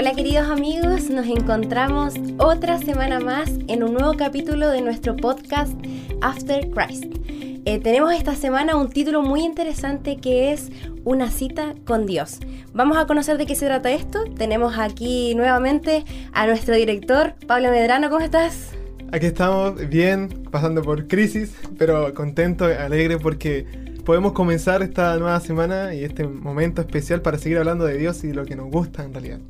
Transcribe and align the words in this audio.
Hola 0.00 0.14
queridos 0.14 0.48
amigos, 0.48 1.10
nos 1.10 1.26
encontramos 1.26 2.14
otra 2.38 2.78
semana 2.78 3.20
más 3.20 3.50
en 3.68 3.82
un 3.82 3.92
nuevo 3.92 4.14
capítulo 4.14 4.70
de 4.70 4.80
nuestro 4.80 5.14
podcast 5.14 5.74
After 6.22 6.70
Christ. 6.70 7.04
Eh, 7.66 7.80
tenemos 7.80 8.14
esta 8.14 8.34
semana 8.34 8.76
un 8.76 8.88
título 8.88 9.20
muy 9.20 9.42
interesante 9.42 10.16
que 10.16 10.54
es 10.54 10.70
Una 11.04 11.30
cita 11.30 11.74
con 11.84 12.06
Dios. 12.06 12.38
Vamos 12.72 12.96
a 12.96 13.06
conocer 13.06 13.36
de 13.36 13.44
qué 13.44 13.54
se 13.54 13.66
trata 13.66 13.90
esto. 13.90 14.24
Tenemos 14.38 14.78
aquí 14.78 15.34
nuevamente 15.34 16.06
a 16.32 16.46
nuestro 16.46 16.74
director, 16.76 17.34
Pablo 17.46 17.70
Medrano. 17.70 18.08
¿Cómo 18.08 18.24
estás? 18.24 18.70
Aquí 19.12 19.26
estamos 19.26 19.86
bien, 19.90 20.30
pasando 20.50 20.80
por 20.80 21.08
crisis, 21.08 21.54
pero 21.76 22.14
contento, 22.14 22.64
alegre 22.64 23.18
porque 23.18 23.66
podemos 24.06 24.32
comenzar 24.32 24.80
esta 24.82 25.18
nueva 25.18 25.38
semana 25.40 25.94
y 25.94 26.04
este 26.04 26.26
momento 26.26 26.80
especial 26.80 27.20
para 27.20 27.36
seguir 27.36 27.58
hablando 27.58 27.84
de 27.84 27.98
Dios 27.98 28.24
y 28.24 28.32
lo 28.32 28.46
que 28.46 28.56
nos 28.56 28.70
gusta 28.70 29.04
en 29.04 29.12
realidad. 29.12 29.40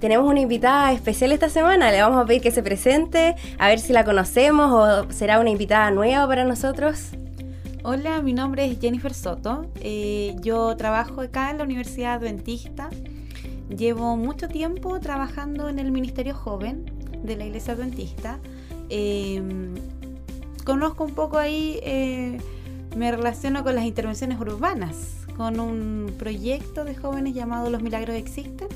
Tenemos 0.00 0.30
una 0.30 0.38
invitada 0.38 0.92
especial 0.92 1.32
esta 1.32 1.48
semana, 1.48 1.90
le 1.90 2.00
vamos 2.00 2.22
a 2.22 2.24
pedir 2.24 2.40
que 2.40 2.52
se 2.52 2.62
presente, 2.62 3.34
a 3.58 3.66
ver 3.66 3.80
si 3.80 3.92
la 3.92 4.04
conocemos 4.04 4.70
o 4.70 5.10
será 5.10 5.40
una 5.40 5.50
invitada 5.50 5.90
nueva 5.90 6.24
para 6.28 6.44
nosotros. 6.44 7.08
Hola, 7.82 8.22
mi 8.22 8.32
nombre 8.32 8.64
es 8.64 8.78
Jennifer 8.78 9.12
Soto. 9.12 9.66
Eh, 9.80 10.36
yo 10.40 10.76
trabajo 10.76 11.20
acá 11.20 11.50
en 11.50 11.58
la 11.58 11.64
Universidad 11.64 12.14
Adventista. 12.14 12.90
Llevo 13.76 14.16
mucho 14.16 14.46
tiempo 14.46 15.00
trabajando 15.00 15.68
en 15.68 15.80
el 15.80 15.90
Ministerio 15.90 16.34
Joven 16.34 16.84
de 17.24 17.34
la 17.34 17.46
Iglesia 17.46 17.72
Adventista. 17.72 18.38
Em, 18.90 19.74
conozco 20.64 21.02
un 21.02 21.14
poco 21.14 21.38
ahí, 21.38 21.80
eh, 21.82 22.38
me 22.96 23.10
relaciono 23.10 23.64
con 23.64 23.74
las 23.74 23.84
intervenciones 23.84 24.38
urbanas, 24.38 25.26
con 25.36 25.58
un 25.58 26.14
proyecto 26.16 26.84
de 26.84 26.94
jóvenes 26.94 27.34
llamado 27.34 27.68
Los 27.68 27.82
Milagros 27.82 28.14
Existen 28.14 28.68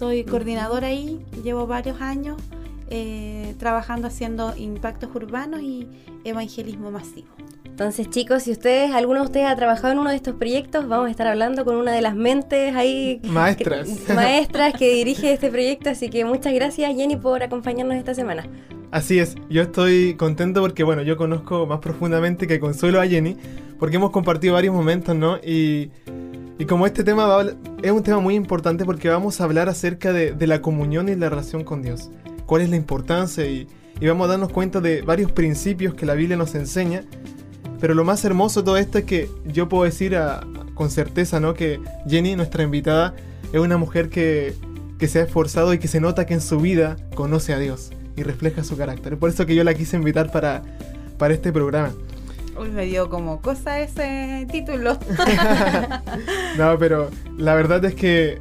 soy 0.00 0.24
coordinadora 0.24 0.86
ahí, 0.86 1.20
llevo 1.44 1.66
varios 1.66 2.00
años 2.00 2.40
eh, 2.88 3.54
trabajando 3.58 4.06
haciendo 4.08 4.54
impactos 4.56 5.14
urbanos 5.14 5.60
y 5.60 5.86
evangelismo 6.24 6.90
masivo. 6.90 7.28
Entonces, 7.66 8.08
chicos, 8.08 8.44
si 8.44 8.52
ustedes, 8.52 8.94
alguno 8.94 9.20
de 9.20 9.26
ustedes 9.26 9.46
ha 9.46 9.56
trabajado 9.56 9.92
en 9.92 9.98
uno 9.98 10.08
de 10.08 10.16
estos 10.16 10.36
proyectos, 10.36 10.88
vamos 10.88 11.08
a 11.08 11.10
estar 11.10 11.26
hablando 11.26 11.66
con 11.66 11.76
una 11.76 11.92
de 11.92 12.00
las 12.00 12.16
mentes 12.16 12.74
ahí. 12.74 13.20
Maestras. 13.24 13.90
maestras 14.14 14.72
que 14.72 14.90
dirige 14.90 15.34
este 15.34 15.50
proyecto. 15.50 15.90
Así 15.90 16.08
que 16.08 16.24
muchas 16.24 16.54
gracias, 16.54 16.96
Jenny, 16.96 17.16
por 17.16 17.42
acompañarnos 17.42 17.96
esta 17.96 18.14
semana. 18.14 18.48
Así 18.90 19.18
es, 19.18 19.36
yo 19.50 19.60
estoy 19.60 20.14
contento 20.14 20.62
porque, 20.62 20.82
bueno, 20.82 21.02
yo 21.02 21.18
conozco 21.18 21.66
más 21.66 21.80
profundamente 21.80 22.46
que 22.46 22.58
Consuelo 22.58 23.02
a 23.02 23.06
Jenny, 23.06 23.36
porque 23.78 23.96
hemos 23.96 24.12
compartido 24.12 24.54
varios 24.54 24.74
momentos, 24.74 25.14
¿no? 25.14 25.36
Y 25.36 25.90
y 26.60 26.66
como 26.66 26.84
este 26.84 27.04
tema 27.04 27.42
es 27.82 27.90
un 27.90 28.02
tema 28.02 28.20
muy 28.20 28.34
importante 28.34 28.84
porque 28.84 29.08
vamos 29.08 29.40
a 29.40 29.44
hablar 29.44 29.70
acerca 29.70 30.12
de, 30.12 30.46
la 30.46 30.60
comunión 30.60 31.08
y 31.08 31.14
la 31.14 31.30
relación 31.30 31.64
con 31.64 31.80
Dios. 31.80 32.10
¿Cuál 32.44 32.60
es 32.60 32.68
la 32.68 32.76
importancia? 32.76 33.46
Y, 33.46 33.66
vamos 34.06 34.26
a 34.26 34.32
darnos 34.32 34.52
cuenta 34.52 34.78
de 34.78 35.00
varios 35.00 35.32
principios 35.32 35.94
que 35.94 36.04
la 36.04 36.12
Biblia 36.12 36.36
nos 36.36 36.54
enseña. 36.54 37.04
Pero 37.80 37.94
lo 37.94 38.04
más 38.04 38.26
hermoso 38.26 38.60
de 38.60 38.66
todo 38.66 38.76
esto 38.76 38.98
es 38.98 39.04
que 39.04 39.30
yo 39.46 39.70
puedo 39.70 39.84
decir 39.84 40.14
con 40.74 40.90
certeza 40.90 41.40
¿no? 41.40 41.54
que 41.54 41.80
Jenny, 42.06 42.36
nuestra 42.36 42.62
invitada, 42.62 43.14
es 43.54 43.58
una 43.58 43.78
mujer 43.78 44.10
que, 44.10 44.52
que 44.98 45.08
se 45.08 45.20
ha 45.20 45.22
esforzado 45.22 45.72
y 45.72 45.78
que 45.78 45.88
se 45.88 45.98
nota 45.98 46.26
que 46.26 46.34
en 46.34 46.42
su 46.42 46.60
vida 46.60 46.98
conoce 47.14 47.54
a 47.54 47.58
Dios 47.58 47.90
y 48.16 48.22
refleja 48.22 48.64
su 48.64 48.76
carácter. 48.76 49.16
Por 49.16 49.30
eso 49.30 49.46
que 49.46 49.54
yo 49.54 49.64
la 49.64 49.72
quise 49.72 49.96
invitar 49.96 50.30
para, 50.30 50.62
para 51.16 51.32
este 51.32 51.54
programa. 51.54 51.94
Uy, 52.58 52.70
me 52.70 52.86
dio 52.86 53.08
como 53.10 53.40
cosa 53.40 53.80
ese 53.80 54.46
título. 54.50 54.98
no, 56.58 56.78
pero 56.78 57.10
la 57.36 57.54
verdad 57.54 57.84
es 57.84 57.94
que 57.94 58.40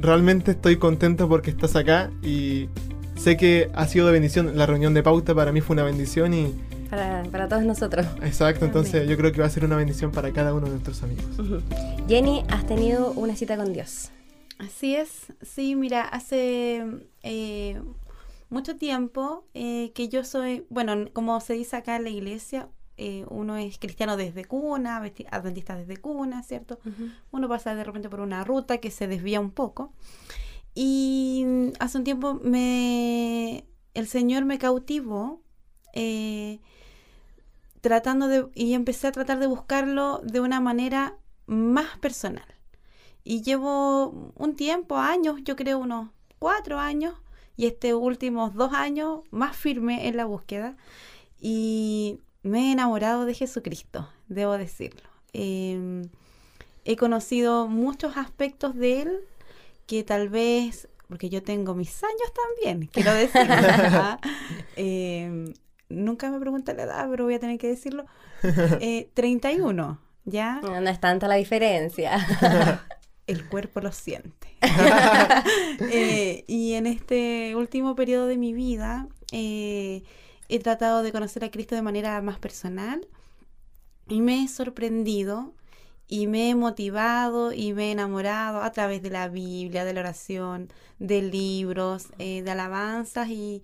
realmente 0.00 0.52
estoy 0.52 0.76
contento 0.76 1.28
porque 1.28 1.50
estás 1.50 1.76
acá 1.76 2.10
y 2.22 2.68
sé 3.16 3.36
que 3.36 3.70
ha 3.74 3.86
sido 3.86 4.06
de 4.06 4.12
bendición. 4.12 4.56
La 4.56 4.66
reunión 4.66 4.94
de 4.94 5.02
pauta 5.02 5.34
para 5.34 5.52
mí 5.52 5.60
fue 5.60 5.74
una 5.74 5.84
bendición 5.84 6.34
y... 6.34 6.54
Para, 6.88 7.48
todos 7.48 7.64
nosotros. 7.64 8.06
Exacto, 8.22 8.64
entonces 8.64 9.06
yo 9.06 9.16
creo 9.18 9.30
que 9.30 9.40
va 9.40 9.46
a 9.46 9.50
ser 9.50 9.64
una 9.64 9.76
bendición 9.76 10.10
para 10.10 10.32
cada 10.32 10.54
uno 10.54 10.66
de 10.66 10.72
nuestros 10.72 11.02
amigos. 11.02 11.24
Jenny, 12.08 12.44
has 12.48 12.66
tenido 12.66 13.12
una 13.12 13.36
cita 13.36 13.58
con 13.58 13.74
Dios. 13.74 14.10
Así 14.58 14.96
es, 14.96 15.26
sí, 15.42 15.76
mira, 15.76 16.02
hace 16.02 16.82
eh, 17.22 17.80
mucho 18.48 18.76
tiempo 18.76 19.44
eh, 19.52 19.92
que 19.94 20.08
yo 20.08 20.24
soy, 20.24 20.66
bueno, 20.70 21.10
como 21.12 21.38
se 21.40 21.52
dice 21.52 21.76
acá 21.76 21.96
en 21.96 22.04
la 22.04 22.10
iglesia, 22.10 22.68
eh, 23.00 23.24
uno 23.30 23.56
es 23.56 23.78
cristiano 23.78 24.16
desde 24.16 24.44
cuna, 24.44 24.96
adventista 25.30 25.76
desde 25.76 25.96
cuna, 25.96 26.42
¿cierto? 26.42 26.80
Uno 27.30 27.48
pasa 27.48 27.74
de 27.76 27.84
repente 27.84 28.10
por 28.10 28.20
una 28.20 28.42
ruta 28.42 28.78
que 28.78 28.90
se 28.90 29.06
desvía 29.06 29.38
un 29.38 29.52
poco. 29.52 29.92
Y 30.74 31.44
mm, 31.46 31.68
hace 31.78 31.98
un 31.98 32.04
tiempo 32.04 32.34
me, 32.42 33.64
el 33.94 34.08
Señor 34.08 34.44
me 34.44 34.58
cautivó 34.58 35.40
eh, 35.94 36.60
tratando 37.80 38.26
de, 38.26 38.48
y 38.54 38.74
empecé 38.74 39.06
a 39.06 39.12
tratar 39.12 39.38
de 39.38 39.46
buscarlo 39.46 40.20
de 40.24 40.40
una 40.40 40.60
manera 40.60 41.16
más 41.46 41.98
personal. 41.98 42.46
Y 43.22 43.42
llevo 43.42 44.32
un 44.34 44.56
tiempo, 44.56 44.96
años, 44.96 45.40
yo 45.44 45.54
creo 45.54 45.78
unos 45.78 46.08
cuatro 46.40 46.78
años, 46.78 47.14
y 47.56 47.66
este 47.66 47.94
últimos 47.94 48.54
dos 48.54 48.72
años 48.72 49.20
más 49.30 49.56
firme 49.56 50.08
en 50.08 50.16
la 50.16 50.24
búsqueda. 50.24 50.76
Y 51.40 51.97
me 52.42 52.68
he 52.68 52.72
enamorado 52.72 53.24
de 53.24 53.34
Jesucristo, 53.34 54.08
debo 54.28 54.56
decirlo. 54.56 55.08
Em, 55.32 56.08
he 56.84 56.96
conocido 56.96 57.68
muchos 57.68 58.16
aspectos 58.16 58.74
de 58.74 59.02
Él 59.02 59.20
que 59.86 60.04
tal 60.04 60.28
vez, 60.28 60.88
porque 61.08 61.30
yo 61.30 61.42
tengo 61.42 61.74
mis 61.74 62.02
años 62.02 62.32
también, 62.34 62.88
quiero 62.92 63.12
decir. 63.14 63.48
Em, 64.76 65.52
nunca 65.88 66.30
me 66.30 66.38
pregunta 66.38 66.72
la 66.74 66.84
edad, 66.84 67.08
pero 67.10 67.24
voy 67.24 67.34
a 67.34 67.40
tener 67.40 67.58
que 67.58 67.68
decirlo. 67.68 68.06
31, 69.14 70.00
eh, 70.00 70.30
¿ya? 70.30 70.60
No, 70.62 70.78
es 70.78 71.00
tanta 71.00 71.26
la 71.26 71.34
diferencia. 71.34 72.18
el 73.28 73.46
cuerpo 73.48 73.80
lo 73.80 73.92
siente. 73.92 74.48
Eh, 75.90 76.44
y 76.48 76.74
en 76.74 76.86
este 76.86 77.54
último 77.54 77.94
periodo 77.94 78.26
de 78.26 78.36
mi 78.36 78.52
vida, 78.52 79.06
eh, 79.30 80.02
he 80.48 80.58
tratado 80.58 81.02
de 81.02 81.12
conocer 81.12 81.44
a 81.44 81.50
Cristo 81.50 81.74
de 81.74 81.82
manera 81.82 82.20
más 82.22 82.38
personal 82.38 83.06
y 84.08 84.20
me 84.20 84.42
he 84.42 84.48
sorprendido 84.48 85.54
y 86.08 86.26
me 86.26 86.48
he 86.48 86.54
motivado 86.54 87.52
y 87.52 87.74
me 87.74 87.88
he 87.88 87.92
enamorado 87.92 88.62
a 88.62 88.72
través 88.72 89.02
de 89.02 89.10
la 89.10 89.28
Biblia, 89.28 89.84
de 89.84 89.92
la 89.92 90.00
oración, 90.00 90.72
de 90.98 91.20
libros, 91.20 92.08
eh, 92.18 92.42
de 92.42 92.50
alabanzas 92.50 93.28
y 93.28 93.62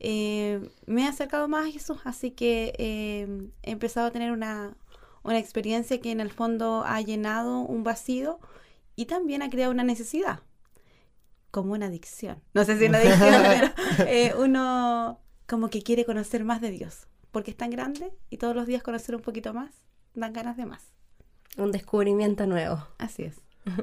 eh, 0.00 0.68
me 0.86 1.02
he 1.02 1.06
acercado 1.06 1.46
más 1.46 1.68
a 1.68 1.70
Jesús, 1.70 1.98
así 2.04 2.32
que 2.32 2.74
eh, 2.78 3.48
he 3.62 3.70
empezado 3.70 4.08
a 4.08 4.10
tener 4.10 4.32
una, 4.32 4.76
una 5.22 5.38
experiencia 5.38 6.00
que 6.00 6.10
en 6.10 6.20
el 6.20 6.30
fondo 6.30 6.82
ha 6.84 7.00
llenado 7.00 7.60
un 7.60 7.84
vacío 7.84 8.40
y 8.96 9.06
también 9.06 9.42
ha 9.42 9.48
creado 9.48 9.70
una 9.70 9.84
necesidad, 9.84 10.40
como 11.52 11.72
una 11.74 11.86
adicción. 11.86 12.42
No 12.52 12.64
sé 12.64 12.78
si 12.78 12.86
una 12.86 12.98
adicción, 12.98 13.72
pero 13.96 14.42
uno 14.42 15.20
como 15.46 15.70
que 15.70 15.82
quiere 15.82 16.04
conocer 16.04 16.44
más 16.44 16.60
de 16.60 16.70
Dios, 16.70 17.06
porque 17.30 17.50
es 17.50 17.56
tan 17.56 17.70
grande 17.70 18.12
y 18.30 18.38
todos 18.38 18.54
los 18.54 18.66
días 18.66 18.82
conocer 18.82 19.14
un 19.14 19.22
poquito 19.22 19.54
más, 19.54 19.70
dan 20.14 20.32
ganas 20.32 20.56
de 20.56 20.66
más. 20.66 20.82
Un 21.56 21.72
descubrimiento 21.72 22.46
nuevo. 22.46 22.86
Así 22.98 23.24
es. 23.24 23.40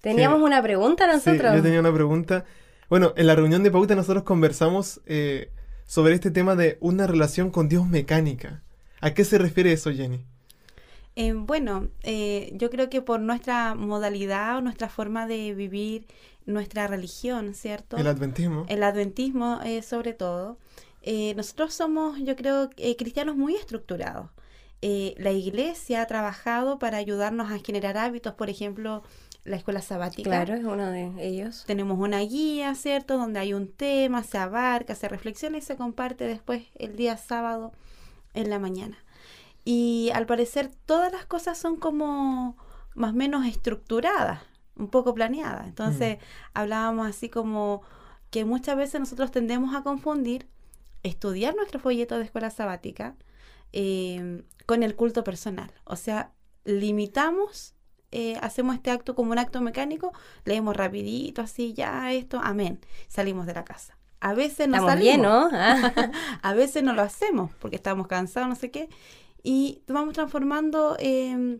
Teníamos 0.00 0.42
una 0.42 0.62
pregunta 0.62 1.06
nosotros. 1.06 1.52
Sí, 1.52 1.56
yo 1.56 1.62
tenía 1.62 1.80
una 1.80 1.92
pregunta. 1.94 2.44
Bueno, 2.90 3.14
en 3.16 3.26
la 3.26 3.34
reunión 3.34 3.62
de 3.62 3.70
pauta 3.70 3.94
nosotros 3.94 4.24
conversamos 4.24 5.00
eh, 5.06 5.50
sobre 5.86 6.14
este 6.14 6.30
tema 6.30 6.56
de 6.56 6.76
una 6.80 7.06
relación 7.06 7.50
con 7.50 7.68
Dios 7.68 7.86
mecánica. 7.86 8.62
¿A 9.00 9.14
qué 9.14 9.24
se 9.24 9.38
refiere 9.38 9.72
eso, 9.72 9.90
Jenny? 9.92 10.26
Eh, 11.16 11.32
bueno, 11.34 11.88
eh, 12.02 12.50
yo 12.54 12.70
creo 12.70 12.90
que 12.90 13.00
por 13.00 13.20
nuestra 13.20 13.74
modalidad 13.74 14.56
o 14.56 14.60
nuestra 14.60 14.88
forma 14.88 15.26
de 15.26 15.54
vivir 15.54 16.06
nuestra 16.46 16.86
religión, 16.86 17.54
¿cierto? 17.54 17.96
El 17.96 18.06
adventismo. 18.06 18.66
El 18.68 18.82
adventismo, 18.82 19.60
eh, 19.64 19.82
sobre 19.82 20.12
todo. 20.12 20.58
Eh, 21.02 21.34
nosotros 21.36 21.74
somos, 21.74 22.18
yo 22.20 22.36
creo, 22.36 22.70
eh, 22.76 22.96
cristianos 22.96 23.36
muy 23.36 23.54
estructurados. 23.54 24.30
la 25.16 25.30
iglesia 25.30 26.02
ha 26.02 26.06
trabajado 26.06 26.78
para 26.78 26.98
ayudarnos 26.98 27.50
a 27.50 27.58
generar 27.58 27.96
hábitos, 27.96 28.34
por 28.34 28.50
ejemplo, 28.50 29.02
la 29.42 29.56
escuela 29.56 29.80
sabática. 29.80 30.28
Claro, 30.28 30.52
es 30.52 30.64
uno 30.64 30.90
de 30.90 31.10
ellos. 31.20 31.64
Tenemos 31.66 31.98
una 31.98 32.20
guía, 32.20 32.74
¿cierto? 32.74 33.16
Donde 33.16 33.40
hay 33.40 33.54
un 33.54 33.72
tema, 33.72 34.22
se 34.24 34.36
abarca, 34.36 34.94
se 34.94 35.08
reflexiona 35.08 35.56
y 35.56 35.62
se 35.62 35.76
comparte 35.76 36.26
después 36.26 36.64
el 36.74 36.96
día 36.96 37.16
sábado 37.16 37.72
en 38.34 38.50
la 38.50 38.58
mañana. 38.58 38.98
Y 39.64 40.10
al 40.14 40.26
parecer 40.26 40.70
todas 40.86 41.10
las 41.10 41.24
cosas 41.26 41.56
son 41.58 41.76
como 41.76 42.56
más 42.94 43.12
o 43.12 43.16
menos 43.16 43.46
estructuradas, 43.46 44.40
un 44.76 44.88
poco 44.88 45.14
planeada. 45.14 45.64
Entonces, 45.66 46.18
hablábamos 46.52 47.06
así 47.06 47.28
como 47.28 47.82
que 48.30 48.44
muchas 48.44 48.76
veces 48.76 49.00
nosotros 49.00 49.30
tendemos 49.30 49.74
a 49.74 49.82
confundir 49.82 50.48
estudiar 51.02 51.54
nuestro 51.54 51.78
folleto 51.80 52.18
de 52.18 52.24
escuela 52.24 52.50
sabática 52.50 53.14
em, 53.72 54.42
con 54.66 54.82
el 54.82 54.96
culto 54.96 55.22
personal. 55.24 55.70
O 55.84 55.96
sea, 55.96 56.32
limitamos 56.64 57.74
eh, 58.16 58.38
hacemos 58.40 58.76
este 58.76 58.92
acto 58.92 59.16
como 59.16 59.32
un 59.32 59.38
acto 59.40 59.60
mecánico, 59.60 60.12
leemos 60.44 60.76
rapidito, 60.76 61.42
así, 61.42 61.74
ya 61.74 62.12
esto, 62.12 62.40
amén, 62.40 62.78
salimos 63.08 63.44
de 63.44 63.54
la 63.54 63.64
casa. 63.64 63.98
A 64.20 64.34
veces 64.34 64.68
no 64.68 64.76
Estamos 64.76 64.92
salimos. 64.92 65.04
bien, 65.04 65.22
¿no? 65.22 65.48
Ah. 65.52 66.12
a 66.42 66.54
veces 66.54 66.84
no 66.84 66.92
lo 66.92 67.02
hacemos 67.02 67.50
porque 67.58 67.74
estamos 67.74 68.06
cansados, 68.06 68.48
no 68.48 68.54
sé 68.54 68.70
qué, 68.70 68.88
y 69.44 69.82
vamos 69.86 70.14
transformando 70.14 70.96
eh, 70.98 71.58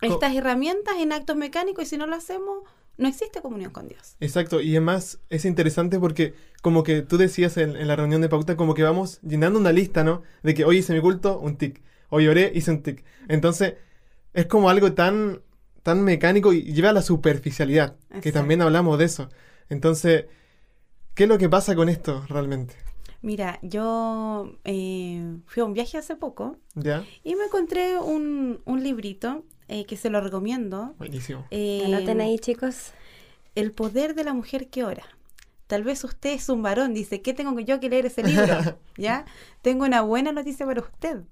Co- 0.00 0.08
estas 0.08 0.34
herramientas 0.34 0.96
en 0.98 1.12
actos 1.12 1.36
mecánicos 1.36 1.84
y 1.84 1.86
si 1.86 1.96
no 1.96 2.08
lo 2.08 2.16
hacemos, 2.16 2.64
no 2.98 3.06
existe 3.08 3.40
comunión 3.40 3.70
con 3.70 3.86
Dios. 3.86 4.16
Exacto, 4.18 4.60
y 4.60 4.70
además 4.72 5.20
es 5.30 5.44
interesante 5.44 6.00
porque 6.00 6.34
como 6.62 6.82
que 6.82 7.02
tú 7.02 7.18
decías 7.18 7.56
en, 7.56 7.76
en 7.76 7.86
la 7.86 7.94
reunión 7.94 8.20
de 8.20 8.28
pauta, 8.28 8.56
como 8.56 8.74
que 8.74 8.82
vamos 8.82 9.20
llenando 9.22 9.60
una 9.60 9.70
lista, 9.72 10.02
¿no? 10.02 10.22
De 10.42 10.54
que 10.54 10.64
hoy 10.64 10.78
hice 10.78 10.92
mi 10.94 11.00
culto, 11.00 11.38
un 11.38 11.56
tic. 11.56 11.82
Hoy 12.08 12.26
oré, 12.26 12.50
hice 12.54 12.70
un 12.72 12.82
tic. 12.82 13.04
Entonces, 13.28 13.74
es 14.34 14.46
como 14.46 14.68
algo 14.70 14.92
tan, 14.92 15.42
tan 15.82 16.02
mecánico 16.02 16.52
y 16.52 16.62
lleva 16.72 16.90
a 16.90 16.92
la 16.94 17.02
superficialidad, 17.02 17.96
que 18.20 18.32
también 18.32 18.62
hablamos 18.62 18.98
de 18.98 19.04
eso. 19.04 19.28
Entonces, 19.68 20.24
¿qué 21.14 21.24
es 21.24 21.28
lo 21.28 21.38
que 21.38 21.48
pasa 21.48 21.74
con 21.74 21.88
esto 21.88 22.24
realmente? 22.28 22.74
Mira, 23.22 23.58
yo 23.62 24.52
eh, 24.64 25.36
fui 25.46 25.62
a 25.62 25.64
un 25.64 25.72
viaje 25.74 25.96
hace 25.96 26.16
poco 26.16 26.56
¿Ya? 26.74 27.04
y 27.22 27.34
me 27.36 27.44
encontré 27.44 27.98
un, 27.98 28.60
un 28.64 28.82
librito 28.82 29.44
eh, 29.68 29.86
que 29.86 29.96
se 29.96 30.10
lo 30.10 30.20
recomiendo. 30.20 30.94
Buenísimo. 30.98 31.46
eh, 31.50 31.82
Anoten 31.86 32.20
ahí, 32.20 32.38
chicos. 32.38 32.92
El 33.54 33.72
poder 33.72 34.14
de 34.14 34.24
la 34.24 34.34
mujer 34.34 34.68
que 34.68 34.84
ora. 34.84 35.04
Tal 35.68 35.84
vez 35.84 36.02
usted 36.04 36.30
es 36.34 36.48
un 36.48 36.62
varón, 36.62 36.92
dice, 36.94 37.22
¿qué 37.22 37.32
tengo 37.32 37.58
yo 37.60 37.80
que 37.80 37.88
leer 37.88 38.06
ese 38.06 38.22
libro? 38.22 38.78
¿Ya? 38.98 39.24
Tengo 39.62 39.84
una 39.84 40.02
buena 40.02 40.32
noticia 40.32 40.66
para 40.66 40.80
usted. 40.82 41.22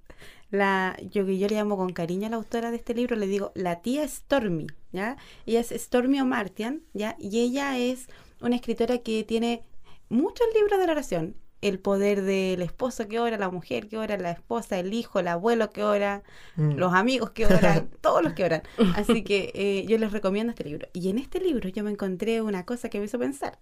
La, 0.51 0.97
yo 1.11 1.27
que 1.27 1.39
yo 1.39 1.49
le 1.49 1.57
llamo 1.57 1.77
con 1.77 1.93
cariño 1.93 2.27
a 2.27 2.31
la 2.31 2.37
autora 2.37 2.71
de 2.71 2.77
este 2.77 2.95
libro, 2.95 3.17
le 3.17 3.27
digo, 3.27 3.53
la 3.55 3.83
tía 3.83 4.07
Stormy, 4.07 4.67
¿ya? 4.93 5.17
Ella 5.47 5.61
es 5.61 5.69
Stormy 5.71 6.21
O'Martian, 6.21 6.83
¿ya? 6.93 7.17
Y 7.19 7.41
ella 7.41 7.79
es 7.79 8.07
una 8.41 8.57
escritora 8.57 8.99
que 8.99 9.23
tiene 9.25 9.63
muchos 10.09 10.47
libros 10.55 10.79
de 10.81 10.87
la 10.87 10.93
oración. 10.93 11.37
El 11.61 11.79
poder 11.79 12.23
del 12.23 12.63
esposo 12.63 13.07
que 13.09 13.19
ora, 13.21 13.37
la 13.39 13.51
mujer 13.51 13.89
que 13.89 13.99
ora, 13.99 14.17
la 14.19 14.31
esposa, 14.31 14.79
el 14.79 14.95
hijo, 14.95 15.21
el 15.21 15.29
abuelo 15.29 15.71
que 15.71 15.83
ora, 15.85 16.23
Mm. 16.57 16.77
los 16.77 16.93
amigos 16.95 17.31
que 17.31 17.47
oran, 17.47 17.91
todos 18.01 18.23
los 18.23 18.33
que 18.35 18.45
oran. 18.45 18.63
Así 18.95 19.23
que 19.25 19.53
eh, 19.55 19.85
yo 19.89 19.99
les 19.99 20.13
recomiendo 20.13 20.51
este 20.53 20.65
libro. 20.65 20.89
Y 20.93 21.11
en 21.11 21.19
este 21.19 21.41
libro 21.41 21.69
yo 21.69 21.85
me 21.85 21.91
encontré 21.91 22.41
una 22.43 22.65
cosa 22.65 22.89
que 22.89 22.99
me 22.99 23.07
hizo 23.07 23.19
pensar, 23.19 23.59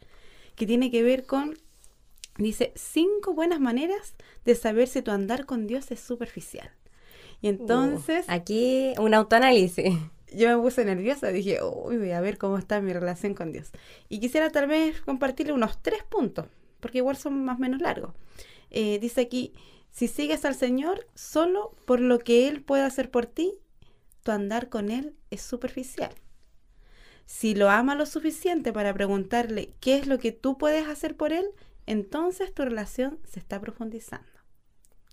que 0.56 0.66
tiene 0.66 0.90
que 0.90 1.02
ver 1.02 1.26
con, 1.26 1.56
dice, 2.38 2.72
cinco 2.76 3.34
buenas 3.34 3.60
maneras 3.60 4.14
de 4.44 4.54
saber 4.54 4.88
si 4.88 5.02
tu 5.02 5.10
andar 5.10 5.46
con 5.46 5.66
Dios 5.66 5.90
es 5.90 6.00
superficial. 6.00 6.70
Y 7.40 7.48
entonces 7.48 8.26
Uh, 8.28 8.32
aquí 8.32 8.94
un 8.98 9.14
autoanálisis. 9.14 9.94
yo 10.32 10.48
me 10.56 10.62
puse 10.62 10.84
nerviosa, 10.84 11.28
dije, 11.28 11.60
uy, 11.62 11.96
voy 11.98 12.10
a 12.12 12.20
ver 12.20 12.36
cómo 12.38 12.58
está 12.58 12.80
mi 12.80 12.92
relación 12.92 13.34
con 13.34 13.52
Dios. 13.52 13.70
Y 14.08 14.20
quisiera 14.20 14.50
tal 14.50 14.66
vez 14.68 15.00
compartirle 15.02 15.52
unos 15.52 15.80
tres 15.82 16.02
puntos, 16.04 16.46
porque 16.80 16.98
igual 16.98 17.16
son 17.16 17.44
más 17.44 17.56
o 17.58 17.60
menos 17.60 17.80
largos. 17.80 18.12
Eh, 18.70 18.98
dice 18.98 19.22
aquí, 19.22 19.52
si 19.90 20.08
sigues 20.08 20.44
al 20.44 20.54
Señor 20.54 21.06
solo 21.14 21.74
por 21.86 22.00
lo 22.00 22.18
que 22.18 22.48
Él 22.48 22.62
puede 22.62 22.82
hacer 22.82 23.10
por 23.10 23.26
ti, 23.26 23.54
tu 24.22 24.30
andar 24.30 24.68
con 24.68 24.90
Él 24.90 25.16
es 25.30 25.42
superficial. 25.42 26.12
Si 27.26 27.54
lo 27.54 27.68
ama 27.68 27.94
lo 27.94 28.06
suficiente 28.06 28.72
para 28.72 28.94
preguntarle 28.94 29.74
qué 29.80 29.96
es 29.96 30.06
lo 30.06 30.18
que 30.18 30.32
tú 30.32 30.56
puedes 30.56 30.86
hacer 30.88 31.16
por 31.16 31.32
Él, 31.32 31.46
entonces 31.86 32.54
tu 32.54 32.62
relación 32.62 33.18
se 33.24 33.38
está 33.38 33.60
profundizando. 33.60 34.28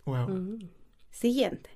Wow. 0.05 0.29
Mm. 0.29 0.69
Siguiente. 1.11 1.69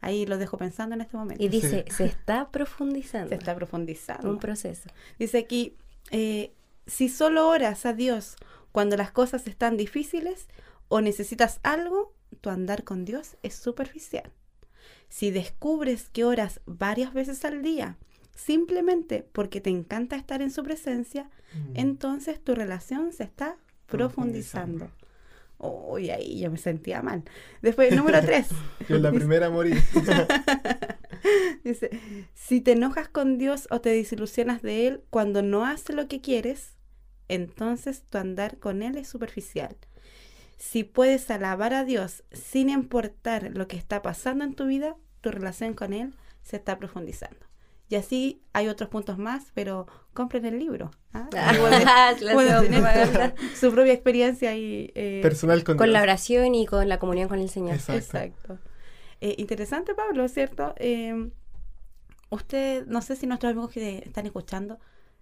Ahí 0.00 0.26
lo 0.26 0.38
dejo 0.38 0.56
pensando 0.56 0.94
en 0.94 1.00
este 1.00 1.16
momento. 1.16 1.42
Y 1.42 1.48
dice, 1.48 1.84
se 1.90 2.04
está 2.04 2.50
profundizando. 2.50 3.30
se 3.30 3.34
está 3.34 3.54
profundizando. 3.54 4.30
Un 4.30 4.38
proceso. 4.38 4.88
Dice 5.18 5.38
aquí, 5.38 5.76
eh, 6.10 6.54
si 6.86 7.08
solo 7.08 7.48
oras 7.48 7.84
a 7.84 7.92
Dios 7.92 8.36
cuando 8.72 8.96
las 8.96 9.10
cosas 9.10 9.46
están 9.46 9.76
difíciles 9.76 10.48
o 10.88 11.00
necesitas 11.00 11.60
algo, 11.62 12.14
tu 12.40 12.50
andar 12.50 12.84
con 12.84 13.04
Dios 13.04 13.36
es 13.42 13.54
superficial. 13.54 14.30
Si 15.08 15.30
descubres 15.30 16.08
que 16.10 16.24
oras 16.24 16.60
varias 16.66 17.12
veces 17.14 17.44
al 17.44 17.62
día, 17.62 17.96
simplemente 18.34 19.26
porque 19.32 19.60
te 19.60 19.70
encanta 19.70 20.16
estar 20.16 20.42
en 20.42 20.50
su 20.50 20.62
presencia, 20.62 21.30
Mm. 21.54 21.72
entonces 21.76 22.44
tu 22.44 22.54
relación 22.54 23.12
se 23.12 23.24
está 23.24 23.56
profundizando. 23.86 24.90
Uy, 25.58 26.10
ahí 26.10 26.40
yo 26.40 26.50
me 26.50 26.58
sentía 26.58 27.02
mal. 27.02 27.24
Después, 27.62 27.96
número 27.96 28.20
tres. 28.20 28.48
Yo 28.88 28.98
la 28.98 29.10
primera 29.10 29.50
morí. 29.50 29.72
Dice, 31.64 31.90
si 32.34 32.60
te 32.60 32.72
enojas 32.72 33.08
con 33.08 33.38
Dios 33.38 33.66
o 33.70 33.80
te 33.80 33.88
desilusionas 33.90 34.62
de 34.62 34.86
Él 34.86 35.02
cuando 35.10 35.42
no 35.42 35.66
hace 35.66 35.92
lo 35.92 36.06
que 36.06 36.20
quieres, 36.20 36.76
entonces 37.28 38.02
tu 38.08 38.18
andar 38.18 38.58
con 38.58 38.82
Él 38.82 38.96
es 38.96 39.08
superficial. 39.08 39.76
Si 40.56 40.82
puedes 40.84 41.30
alabar 41.30 41.72
a 41.72 41.84
Dios 41.84 42.24
sin 42.32 42.68
importar 42.68 43.50
lo 43.54 43.68
que 43.68 43.76
está 43.76 44.02
pasando 44.02 44.44
en 44.44 44.54
tu 44.54 44.66
vida, 44.66 44.96
tu 45.20 45.30
relación 45.30 45.74
con 45.74 45.92
Él 45.92 46.14
se 46.42 46.56
está 46.56 46.78
profundizando. 46.78 47.46
Y 47.90 47.94
así 47.94 48.42
hay 48.52 48.68
otros 48.68 48.90
puntos 48.90 49.18
más, 49.18 49.50
pero 49.54 49.86
compren 50.12 50.44
el 50.44 50.58
libro. 50.58 50.90
¿ah? 51.14 51.28
Ah, 51.36 52.14
pueden- 52.32 52.70
tener 52.70 53.34
su 53.54 53.72
propia 53.72 53.92
experiencia 53.92 54.54
y 54.56 54.92
eh, 54.94 55.20
Personal 55.22 55.64
con, 55.64 55.76
Con 55.76 55.92
la 55.92 56.02
oración 56.02 56.54
y 56.54 56.66
con 56.66 56.88
la 56.88 56.98
comunión 56.98 57.28
con 57.28 57.38
el 57.38 57.48
Señor. 57.48 57.76
Exacto. 57.76 57.98
Exacto. 58.18 58.58
Eh, 59.20 59.34
interesante, 59.38 59.94
Pablo, 59.94 60.28
¿cierto? 60.28 60.74
Eh, 60.76 61.30
usted, 62.30 62.86
no 62.86 63.00
sé 63.00 63.16
si 63.16 63.26
nuestros 63.26 63.52
amigos 63.52 63.70
que 63.72 64.02
están 64.04 64.26
escuchando 64.26 64.78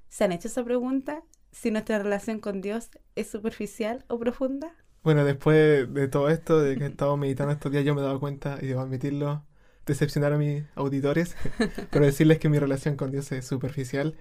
se 0.09 0.25
han 0.25 0.33
hecho 0.33 0.49
esa 0.49 0.65
pregunta, 0.65 1.23
si 1.57 1.71
nuestra 1.71 1.99
relación 1.99 2.39
con 2.39 2.61
Dios 2.61 2.91
es 3.15 3.31
superficial 3.31 4.05
o 4.09 4.19
profunda. 4.19 4.75
Bueno, 5.03 5.25
después 5.25 5.93
de 5.93 6.09
todo 6.09 6.29
esto, 6.29 6.61
de 6.61 6.77
que 6.77 6.85
he 6.85 6.89
estado 6.89 7.17
meditando 7.17 7.53
estos 7.53 7.73
días, 7.73 7.85
yo 7.85 7.95
me 7.95 8.03
he 8.03 8.05
dado 8.05 8.21
cuenta, 8.21 8.59
y 8.61 8.67
debo 8.67 8.83
admitirlo, 8.83 9.43
decepcionar 9.87 10.35
a 10.35 10.39
mis 10.39 10.65
auditores, 10.75 11.35
pero 11.91 12.05
decirles 12.05 12.39
que 12.39 12.51
mi 12.51 12.59
relación 12.59 12.97
con 12.97 13.11
Dios 13.11 13.33
es 13.33 13.47
superficial. 13.47 14.17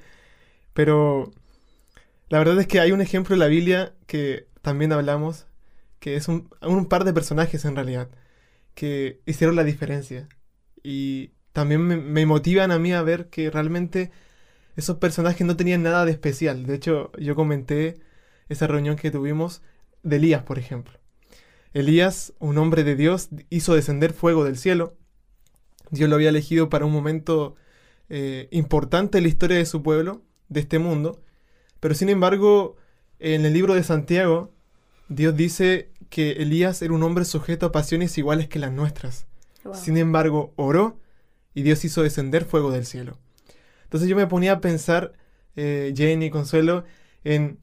Pero 0.74 1.32
la 2.30 2.40
verdad 2.40 2.60
es 2.60 2.68
que 2.68 2.80
hay 2.80 2.94
un 2.94 3.02
ejemplo 3.02 3.36
en 3.36 3.40
la 3.40 3.48
Biblia 3.48 3.94
que 4.08 4.48
también 4.62 4.94
hablamos, 4.94 5.46
que 6.00 6.16
es 6.16 6.30
un, 6.30 6.50
un 6.62 6.86
par 6.86 7.04
de 7.04 7.14
personajes 7.14 7.66
en 7.66 7.76
realidad, 7.76 8.10
que 8.76 9.20
hicieron 9.26 9.58
la 9.58 9.66
diferencia. 9.66 10.30
Y 10.84 11.32
también 11.52 11.82
me, 11.82 11.98
me 11.98 12.26
motivan 12.26 12.72
a 12.72 12.80
mí 12.80 12.94
a 12.94 13.02
ver 13.02 13.30
que 13.30 13.52
realmente 13.52 14.12
esos 14.76 14.98
personajes 14.98 15.46
no 15.46 15.56
tenían 15.56 15.84
nada 15.84 16.06
de 16.06 16.12
especial. 16.12 16.66
De 16.66 16.76
hecho, 16.76 17.12
yo 17.18 17.36
comenté 17.36 18.00
esa 18.50 18.68
reunión 18.68 18.96
que 18.96 19.12
tuvimos 19.12 19.62
de 20.04 20.18
Elías, 20.18 20.44
por 20.44 20.60
ejemplo. 20.60 21.00
Elías, 21.74 22.34
un 22.40 22.58
hombre 22.58 22.84
de 22.84 22.96
Dios, 22.96 23.30
hizo 23.50 23.76
descender 23.76 24.14
fuego 24.14 24.44
del 24.44 24.58
cielo. 24.58 24.96
Dios 25.92 26.10
lo 26.10 26.16
había 26.16 26.30
elegido 26.30 26.70
para 26.70 26.86
un 26.86 26.92
momento 26.92 27.56
eh, 28.10 28.48
importante 28.52 29.18
en 29.18 29.24
la 29.24 29.30
historia 29.30 29.58
de 29.58 29.66
su 29.66 29.82
pueblo, 29.84 30.22
de 30.50 30.62
este 30.62 30.80
mundo. 30.80 31.22
Pero 31.80 31.96
sin 31.96 32.10
embargo, 32.10 32.78
en 33.20 33.46
el 33.46 33.54
libro 33.54 33.74
de 33.74 33.84
Santiago, 33.84 34.54
Dios 35.10 35.36
dice 35.36 35.92
que 36.10 36.32
Elías 36.34 36.82
era 36.82 36.94
un 36.94 37.04
hombre 37.04 37.26
sujeto 37.26 37.66
a 37.66 37.72
pasiones 37.72 38.18
iguales 38.18 38.48
que 38.48 38.60
las 38.60 38.72
nuestras. 38.72 39.28
Wow. 39.64 39.76
Sin 39.76 39.98
embargo, 39.98 40.54
oró 40.56 41.00
y 41.54 41.64
Dios 41.64 41.84
hizo 41.86 42.04
descender 42.04 42.46
fuego 42.46 42.72
del 42.72 42.86
cielo. 42.86 43.18
Entonces 43.86 44.10
yo 44.10 44.18
me 44.18 44.28
ponía 44.28 44.54
a 44.54 44.62
pensar, 44.62 45.14
eh, 45.56 45.94
Jenny, 45.98 46.30
Consuelo, 46.30 46.86
en 47.24 47.60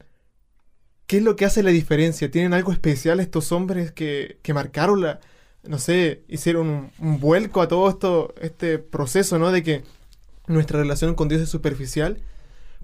qué 1.07 1.17
es 1.17 1.23
lo 1.23 1.35
que 1.35 1.45
hace 1.45 1.63
la 1.63 1.71
diferencia. 1.71 2.31
¿Tienen 2.31 2.53
algo 2.53 2.71
especial 2.71 3.19
estos 3.19 3.51
hombres 3.51 3.91
que, 3.91 4.39
que 4.41 4.53
marcaron 4.53 5.01
la, 5.01 5.19
no 5.63 5.77
sé, 5.79 6.23
hicieron 6.27 6.67
un, 6.69 6.91
un 6.99 7.19
vuelco 7.19 7.61
a 7.61 7.67
todo 7.67 7.89
esto, 7.89 8.33
este 8.41 8.79
proceso, 8.79 9.39
¿no? 9.39 9.51
De 9.51 9.63
que 9.63 9.83
nuestra 10.47 10.79
relación 10.79 11.15
con 11.15 11.29
Dios 11.29 11.41
es 11.41 11.49
superficial. 11.49 12.19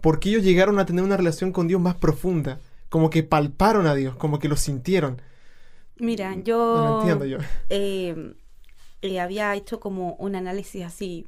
¿Por 0.01 0.19
qué 0.19 0.29
ellos 0.29 0.43
llegaron 0.43 0.79
a 0.79 0.85
tener 0.85 1.03
una 1.03 1.17
relación 1.17 1.51
con 1.51 1.67
Dios 1.67 1.81
más 1.81 1.95
profunda? 1.95 2.59
Como 2.89 3.09
que 3.09 3.23
palparon 3.23 3.87
a 3.87 3.95
Dios, 3.95 4.15
como 4.17 4.39
que 4.39 4.49
lo 4.49 4.57
sintieron. 4.57 5.21
Mira, 5.97 6.35
No 6.35 6.43
yo 6.43 6.79
lo 6.81 6.87
entiendo 6.89 7.25
yo. 7.25 7.37
eh, 7.69 8.35
eh, 9.01 9.19
había 9.19 9.55
hecho 9.55 9.79
como 9.79 10.15
un 10.15 10.35
análisis 10.35 10.85
así 10.85 11.27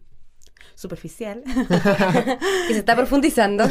superficial, 0.76 1.44
Que 2.68 2.74
se 2.74 2.80
está 2.80 2.96
profundizando. 2.96 3.66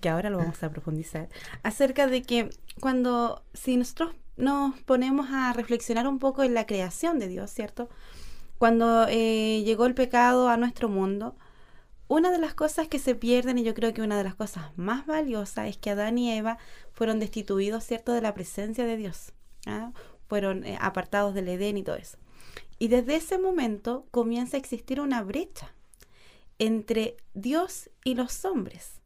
que 0.00 0.08
ahora 0.08 0.30
lo 0.30 0.38
vamos 0.38 0.62
a 0.62 0.70
profundizar, 0.70 1.28
acerca 1.62 2.06
de 2.06 2.22
que 2.22 2.50
cuando, 2.80 3.42
si 3.54 3.76
nosotros 3.76 4.14
nos 4.36 4.78
ponemos 4.80 5.28
a 5.30 5.52
reflexionar 5.52 6.08
un 6.08 6.18
poco 6.18 6.42
en 6.42 6.54
la 6.54 6.66
creación 6.66 7.18
de 7.18 7.28
Dios, 7.28 7.50
¿cierto? 7.50 7.88
Cuando 8.58 9.06
eh, 9.08 9.62
llegó 9.64 9.86
el 9.86 9.94
pecado 9.94 10.48
a 10.48 10.56
nuestro 10.56 10.88
mundo, 10.88 11.36
una 12.08 12.30
de 12.32 12.38
las 12.38 12.54
cosas 12.54 12.88
que 12.88 12.98
se 12.98 13.14
pierden, 13.14 13.58
y 13.58 13.62
yo 13.62 13.72
creo 13.72 13.94
que 13.94 14.02
una 14.02 14.18
de 14.18 14.24
las 14.24 14.34
cosas 14.34 14.76
más 14.76 15.06
valiosas, 15.06 15.68
es 15.68 15.76
que 15.76 15.90
Adán 15.90 16.18
y 16.18 16.32
Eva 16.32 16.58
fueron 16.92 17.20
destituidos, 17.20 17.84
¿cierto?, 17.84 18.12
de 18.12 18.20
la 18.20 18.34
presencia 18.34 18.84
de 18.84 18.96
Dios. 18.96 19.32
¿ah? 19.66 19.92
Fueron 20.26 20.64
eh, 20.64 20.76
apartados 20.80 21.34
del 21.34 21.48
Edén 21.48 21.76
y 21.76 21.84
todo 21.84 21.96
eso. 21.96 22.18
Y 22.80 22.88
desde 22.88 23.16
ese 23.16 23.38
momento 23.38 24.06
comienza 24.10 24.56
a 24.56 24.60
existir 24.60 25.00
una 25.00 25.22
brecha 25.22 25.72
entre 26.60 27.16
Dios 27.34 27.90
y 28.04 28.14
los 28.14 28.44
hombres. 28.44 29.00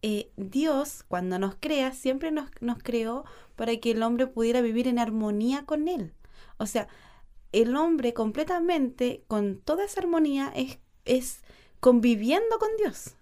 Eh, 0.00 0.30
Dios, 0.36 1.04
cuando 1.06 1.38
nos 1.38 1.56
crea, 1.56 1.92
siempre 1.92 2.30
nos, 2.30 2.48
nos 2.60 2.78
creó 2.82 3.24
para 3.56 3.76
que 3.76 3.90
el 3.90 4.02
hombre 4.02 4.28
pudiera 4.28 4.62
vivir 4.62 4.88
en 4.88 4.98
armonía 4.98 5.66
con 5.66 5.88
Él. 5.88 6.14
O 6.56 6.66
sea, 6.66 6.88
el 7.52 7.76
hombre 7.76 8.14
completamente, 8.14 9.24
con 9.26 9.58
toda 9.58 9.84
esa 9.84 10.00
armonía, 10.00 10.52
es, 10.54 10.78
es 11.04 11.42
conviviendo 11.80 12.58
con 12.58 12.70
Dios. 12.78 13.16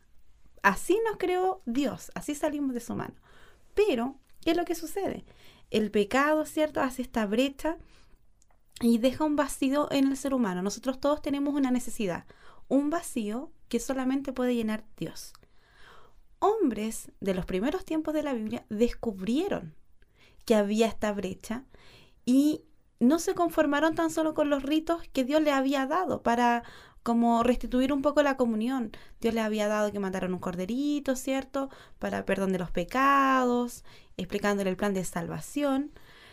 Así 0.63 1.01
nos 1.07 1.17
creó 1.17 1.63
Dios, 1.65 2.13
así 2.15 2.35
salimos 2.35 2.75
de 2.75 2.81
su 2.81 2.95
mano. 2.95 3.15
Pero, 3.75 4.17
¿qué 4.45 4.51
es 4.51 4.57
lo 4.57 4.67
que 4.67 4.75
sucede? 4.75 5.25
El 5.71 5.91
pecado, 5.91 6.45
¿cierto?, 6.45 6.83
hace 6.83 7.01
esta 7.01 7.25
brecha 7.25 7.79
y 8.81 8.99
deja 8.99 9.25
un 9.25 9.37
vacío 9.37 9.91
en 9.91 10.09
el 10.09 10.17
ser 10.17 10.35
humano. 10.35 10.61
Nosotros 10.63 11.01
todos 11.01 11.23
tenemos 11.23 11.55
una 11.55 11.71
necesidad, 11.71 12.27
un 12.69 12.91
vacío 12.91 13.51
que 13.69 13.81
solamente 13.81 14.33
puede 14.33 14.55
llenar 14.55 14.85
Dios. 14.97 15.33
Hombres 16.39 17.11
de 17.21 17.35
los 17.35 17.47
primeros 17.47 17.85
tiempos 17.85 18.15
de 18.15 18.23
la 18.23 18.33
Biblia 18.33 18.65
descubrieron 18.69 19.75
que 20.45 20.55
había 20.55 20.87
esta 20.87 21.13
brecha 21.13 21.65
y 22.25 22.63
no 23.01 23.19
se 23.19 23.35
conformaron 23.35 23.95
tan 23.95 24.11
solo 24.11 24.35
con 24.35 24.51
los 24.51 24.63
ritos 24.63 25.03
que 25.13 25.25
Dios 25.25 25.43
le 25.43 25.53
había 25.53 25.87
dado 25.87 26.23
para 26.23 26.63
como 27.03 27.43
restituir 27.43 27.93
un 27.93 28.03
poco 28.03 28.23
la 28.23 28.37
comunión. 28.37 28.93
Dios 29.21 29.35
le 29.35 29.41
había 29.41 29.69
dado 29.69 29.93
que 29.93 29.99
mataron 29.99 30.35
un 30.35 30.41
corderito, 30.41 31.17
¿cierto? 31.17 31.71
Para 31.99 32.25
perdón 32.25 32.53
de 32.53 32.59
los 32.59 32.71
pecados, 32.71 33.85
explicándole 34.17 34.71
el 34.71 34.77
plan 34.77 34.95
de 34.95 35.05
salvación. 35.05 35.93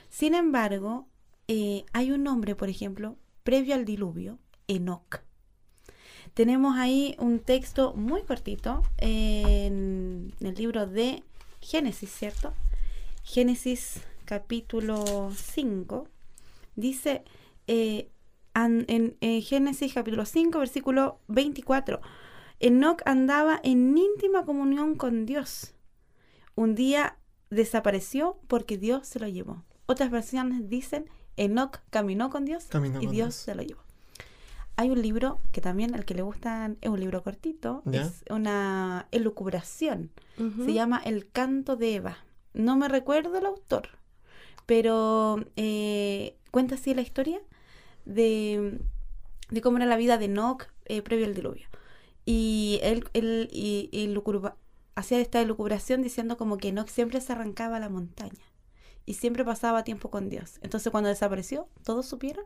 Sin 0.09 0.33
embargo, 0.33 1.07
eh, 1.47 1.85
hay 1.93 2.11
un 2.11 2.23
nombre, 2.23 2.55
por 2.55 2.69
ejemplo, 2.69 3.15
previo 3.43 3.75
al 3.75 3.85
diluvio, 3.85 4.39
Enoch. 4.67 5.21
Tenemos 6.35 6.75
ahí 6.75 7.15
un 7.17 7.39
texto 7.39 7.93
muy 7.93 8.21
cortito 8.23 8.83
en 8.97 10.33
el 10.41 10.55
libro 10.55 10.85
de 10.85 11.23
Génesis, 11.61 12.11
¿cierto? 12.11 12.53
Génesis 13.23 14.01
capítulo 14.25 15.31
5. 15.33 16.09
Dice 16.75 17.23
eh, 17.67 18.09
en, 18.53 19.15
Génesis 19.43 19.93
capítulo 19.93 20.25
5, 20.25 20.59
versículo 20.59 21.19
24. 21.29 22.01
Enoch 22.59 23.01
andaba 23.05 23.61
en 23.63 23.97
íntima 23.97 24.43
comunión 24.43 24.95
con 24.95 25.25
Dios. 25.25 25.73
Un 26.55 26.75
día 26.75 27.17
desapareció 27.49 28.37
porque 28.49 28.77
Dios 28.77 29.07
se 29.07 29.19
lo 29.19 29.29
llevó. 29.29 29.63
Otras 29.85 30.11
versiones 30.11 30.69
dicen 30.69 31.09
Enoch 31.37 31.79
caminó 31.91 32.29
con 32.29 32.43
Dios 32.43 32.67
y 32.99 33.07
Dios, 33.07 33.35
se 33.35 33.55
lo 33.55 33.63
llevó. 33.63 33.84
Hay 34.77 34.89
un 34.89 35.01
libro 35.01 35.39
que 35.51 35.61
también 35.61 35.95
al 35.95 36.05
que 36.05 36.13
le 36.13 36.21
gustan 36.21 36.77
es 36.81 36.89
un 36.89 36.99
libro 36.99 37.23
cortito, 37.23 37.81
es 37.91 38.25
una 38.29 39.07
elucubración. 39.11 40.11
Se 40.37 40.73
llama 40.73 41.01
El 41.03 41.29
canto 41.29 41.77
de 41.77 41.95
Eva. 41.95 42.17
No 42.53 42.75
me 42.75 42.89
recuerdo 42.89 43.37
el 43.37 43.45
autor, 43.45 43.89
pero 44.65 45.37
eh, 45.55 46.37
cuenta 46.51 46.75
así 46.75 46.93
la 46.93 47.01
historia 47.01 47.41
de, 48.05 48.79
cómo 49.63 49.77
era 49.77 49.85
la 49.85 49.97
vida 49.97 50.17
de 50.17 50.25
Enoch 50.25 50.67
eh, 50.85 51.01
previo 51.01 51.25
al 51.25 51.35
diluvio. 51.35 51.67
Y 52.25 52.79
él, 52.81 53.07
él 53.13 53.49
y, 53.51 54.13
hacía 54.95 55.19
esta 55.19 55.41
elucubración 55.41 56.01
diciendo 56.01 56.37
como 56.37 56.57
que 56.57 56.69
Enoch 56.69 56.89
siempre 56.89 57.21
se 57.21 57.31
arrancaba 57.31 57.77
a 57.77 57.79
la 57.81 57.89
montaña 57.89 58.45
y 59.05 59.13
siempre 59.13 59.45
pasaba 59.45 59.83
tiempo 59.83 60.09
con 60.09 60.29
Dios. 60.29 60.59
Entonces 60.61 60.91
cuando 60.91 61.09
desapareció, 61.09 61.69
todos 61.83 62.05
supieron 62.07 62.45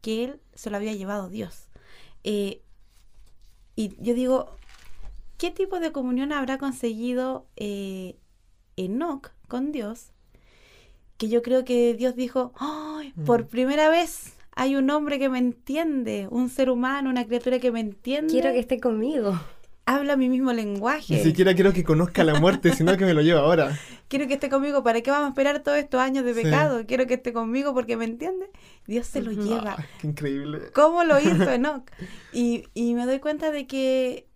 que 0.00 0.24
él 0.24 0.40
se 0.54 0.70
lo 0.70 0.76
había 0.76 0.94
llevado 0.94 1.28
Dios. 1.28 1.68
Eh, 2.24 2.62
y 3.76 3.96
yo 4.02 4.14
digo, 4.14 4.50
¿qué 5.38 5.50
tipo 5.50 5.80
de 5.80 5.92
comunión 5.92 6.32
habrá 6.32 6.58
conseguido 6.58 7.46
eh, 7.56 8.16
Enoch 8.76 9.30
con 9.48 9.72
Dios? 9.72 10.12
Que 11.16 11.28
yo 11.28 11.42
creo 11.42 11.64
que 11.64 11.94
Dios 11.94 12.16
dijo, 12.16 12.52
¡ay! 12.56 13.12
Por 13.26 13.44
mm. 13.44 13.48
primera 13.48 13.88
vez 13.88 14.34
hay 14.52 14.76
un 14.76 14.90
hombre 14.90 15.18
que 15.18 15.28
me 15.28 15.38
entiende, 15.38 16.28
un 16.30 16.48
ser 16.48 16.70
humano, 16.70 17.10
una 17.10 17.26
criatura 17.26 17.58
que 17.58 17.70
me 17.70 17.80
entiende. 17.80 18.32
Quiero 18.32 18.52
que 18.52 18.58
esté 18.58 18.80
conmigo 18.80 19.38
habla 19.94 20.16
mi 20.16 20.28
mismo 20.28 20.52
lenguaje. 20.52 21.14
Ni 21.16 21.22
siquiera 21.22 21.54
quiero 21.54 21.72
que 21.72 21.82
conozca 21.84 22.22
la 22.24 22.38
muerte, 22.38 22.74
sino 22.74 22.96
que 22.96 23.04
me 23.04 23.14
lo 23.14 23.22
lleve 23.22 23.38
ahora. 23.38 23.76
Quiero 24.08 24.26
que 24.26 24.34
esté 24.34 24.48
conmigo. 24.48 24.82
¿Para 24.82 25.00
qué 25.02 25.10
vamos 25.10 25.26
a 25.26 25.28
esperar 25.30 25.60
todos 25.60 25.78
estos 25.78 26.00
años 26.00 26.24
de 26.24 26.34
pecado? 26.34 26.84
Quiero 26.86 27.06
que 27.06 27.14
esté 27.14 27.32
conmigo 27.32 27.74
porque 27.74 27.96
me 27.96 28.04
entiende. 28.04 28.50
Dios 28.86 29.06
se 29.06 29.22
lo 29.22 29.30
lleva. 29.44 29.76
qué 30.00 30.08
increíble. 30.08 30.70
¿Cómo 30.74 31.04
lo 31.04 31.18
hizo 31.20 31.48
Enoch? 31.50 31.88
Y, 32.32 32.64
y 32.74 32.94
me 32.94 33.06
doy 33.06 33.20
cuenta 33.20 33.50
de 33.52 33.66
que 33.66 34.26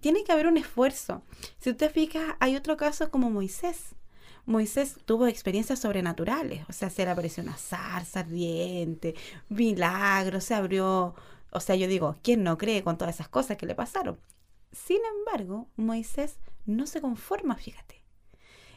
tiene 0.00 0.24
que 0.24 0.32
haber 0.32 0.46
un 0.46 0.56
esfuerzo. 0.56 1.22
Si 1.58 1.70
usted 1.70 1.92
fija, 1.92 2.36
hay 2.40 2.56
otro 2.56 2.76
caso 2.76 3.10
como 3.10 3.30
Moisés. 3.30 3.94
Moisés 4.46 4.96
tuvo 5.04 5.26
experiencias 5.26 5.78
sobrenaturales, 5.78 6.64
o 6.68 6.72
sea, 6.72 6.90
se 6.90 7.04
le 7.04 7.10
apareció 7.10 7.42
una 7.42 7.56
zarza 7.56 8.20
ardiente, 8.20 9.14
milagros, 9.48 10.44
se 10.44 10.54
abrió, 10.54 11.14
o 11.52 11.60
sea, 11.60 11.76
yo 11.76 11.86
digo, 11.86 12.16
¿quién 12.22 12.42
no 12.42 12.58
cree 12.58 12.82
con 12.82 12.96
todas 12.98 13.14
esas 13.14 13.28
cosas 13.28 13.58
que 13.58 13.66
le 13.66 13.74
pasaron? 13.76 14.18
Sin 14.72 14.98
embargo, 15.18 15.68
Moisés 15.76 16.38
no 16.66 16.86
se 16.86 17.00
conforma, 17.00 17.56
fíjate. 17.56 18.00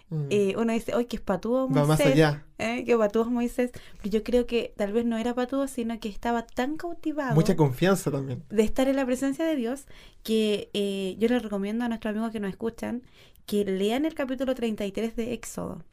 Mm. 0.10 0.28
Eh, 0.30 0.56
uno 0.58 0.74
dice, 0.74 0.94
¡ay, 0.94 1.06
qué 1.06 1.16
espatudo 1.16 1.68
Moisés! 1.68 1.84
Va 1.84 1.88
más 1.88 2.00
allá. 2.02 2.46
¿eh? 2.60 2.84
¡Qué 2.86 2.98
patudo 2.98 3.26
Moisés! 3.26 3.72
Pero 3.98 4.10
yo 4.10 4.24
creo 4.24 4.46
que 4.46 4.74
tal 4.78 4.94
vez 4.94 5.06
no 5.06 5.18
era 5.18 5.34
patudo, 5.34 5.68
sino 5.68 6.00
que 6.00 6.10
estaba 6.10 6.46
tan 6.46 6.78
cautivado. 6.78 7.36
Mucha 7.36 7.56
confianza 7.56 8.12
también. 8.12 8.44
De 8.50 8.64
estar 8.64 8.88
en 8.88 8.96
la 8.96 9.06
presencia 9.06 9.46
de 9.46 9.56
Dios, 9.56 9.86
que 10.24 10.70
eh, 10.74 11.16
yo 11.18 11.28
les 11.28 11.42
recomiendo 11.42 11.86
a 11.86 11.88
nuestros 11.88 12.12
amigos 12.12 12.32
que 12.32 12.40
nos 12.40 12.52
escuchan 12.52 13.04
que 13.46 13.66
lean 13.66 14.06
el 14.06 14.14
capítulo 14.14 14.56
33 14.56 15.16
de 15.16 15.34
Éxodo. 15.34 15.84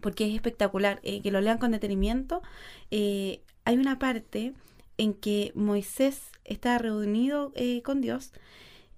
Porque 0.00 0.28
es 0.28 0.34
espectacular, 0.34 1.00
que 1.00 1.30
lo 1.30 1.40
lean 1.40 1.58
con 1.58 1.72
detenimiento. 1.72 2.42
hay 2.90 3.40
una 3.66 3.98
parte 3.98 4.52
en 4.98 5.14
que 5.14 5.50
Moisés 5.54 6.20
está 6.44 6.76
reunido 6.78 7.52
con 7.82 8.02
Dios 8.02 8.32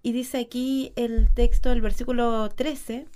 y 0.07 0.13
dice 0.13 0.39
aquí 0.39 0.93
el 0.95 1.35
texto 1.35 1.71
del 1.71 1.81
versículo 1.81 2.49
13, 2.51 3.09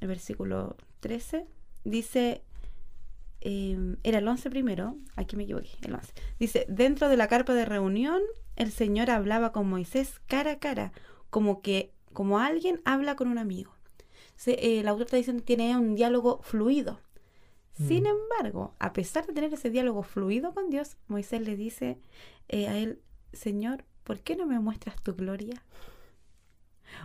el 0.00 0.06
versículo 0.06 0.76
13, 1.00 1.44
dice, 1.82 2.44
em, 3.40 3.96
era 4.04 4.18
el 4.18 4.28
11 4.28 4.48
primero, 4.48 4.94
aquí 5.16 5.34
me 5.34 5.42
equivoqué, 5.42 5.70
el 5.82 5.92
11. 5.92 6.12
Dice, 6.38 6.66
dentro 6.68 7.08
de 7.08 7.16
la 7.16 7.26
carpa 7.26 7.52
de 7.52 7.64
reunión, 7.64 8.22
el 8.54 8.70
Señor 8.70 9.10
hablaba 9.10 9.50
con 9.50 9.68
Moisés 9.68 10.20
cara 10.28 10.52
a 10.52 10.58
cara, 10.60 10.92
como 11.30 11.62
que, 11.62 11.90
como 12.12 12.38
alguien 12.38 12.80
habla 12.84 13.16
con 13.16 13.26
un 13.26 13.38
amigo. 13.38 13.72
el 14.46 14.86
autor 14.86 15.06
está 15.06 15.16
diciendo 15.16 15.42
que 15.42 15.56
tiene 15.56 15.76
un 15.76 15.96
diálogo 15.96 16.42
fluido. 16.44 17.00
Sin 17.72 18.04
mm. 18.04 18.06
embargo, 18.06 18.76
a 18.78 18.92
pesar 18.92 19.26
de 19.26 19.32
tener 19.32 19.52
ese 19.52 19.68
diálogo 19.68 20.04
fluido 20.04 20.54
con 20.54 20.70
Dios, 20.70 20.96
Moisés 21.08 21.40
le 21.40 21.56
dice 21.56 21.98
eh, 22.46 22.68
a 22.68 22.78
él, 22.78 23.00
Señor, 23.32 23.84
¿por 24.04 24.20
qué 24.20 24.36
no 24.36 24.46
me 24.46 24.60
muestras 24.60 24.94
tu 25.02 25.16
gloria? 25.16 25.64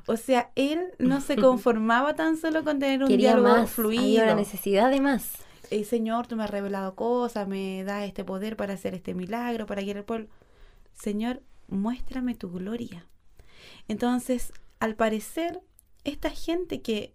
O 0.08 0.18
sea, 0.18 0.52
él 0.56 0.94
no 1.00 1.22
se 1.22 1.36
conformaba 1.36 2.16
tan 2.16 2.38
solo 2.38 2.64
con 2.64 2.80
tener 2.80 3.04
un 3.04 3.18
diálogo 3.18 3.50
más, 3.50 3.70
fluido. 3.70 4.02
Había 4.02 4.26
la 4.26 4.36
necesidad 4.36 4.92
de 4.92 5.02
más. 5.02 5.34
El 5.72 5.86
Señor, 5.86 6.28
tú 6.28 6.36
me 6.36 6.44
has 6.44 6.50
revelado 6.50 6.96
cosas, 6.96 7.48
me 7.48 7.84
das 7.84 8.04
este 8.04 8.24
poder 8.24 8.56
para 8.56 8.74
hacer 8.76 8.94
este 8.94 9.14
milagro, 9.14 9.66
para 9.66 9.82
guiar 9.82 9.98
al 9.98 10.04
pueblo. 10.04 10.28
Señor, 10.94 11.42
muéstrame 11.68 12.36
tu 12.36 12.52
gloria. 12.52 13.08
Entonces, 13.88 14.54
al 14.80 14.96
parecer, 14.96 15.62
esta 16.04 16.30
gente 16.30 16.82
que 16.82 17.14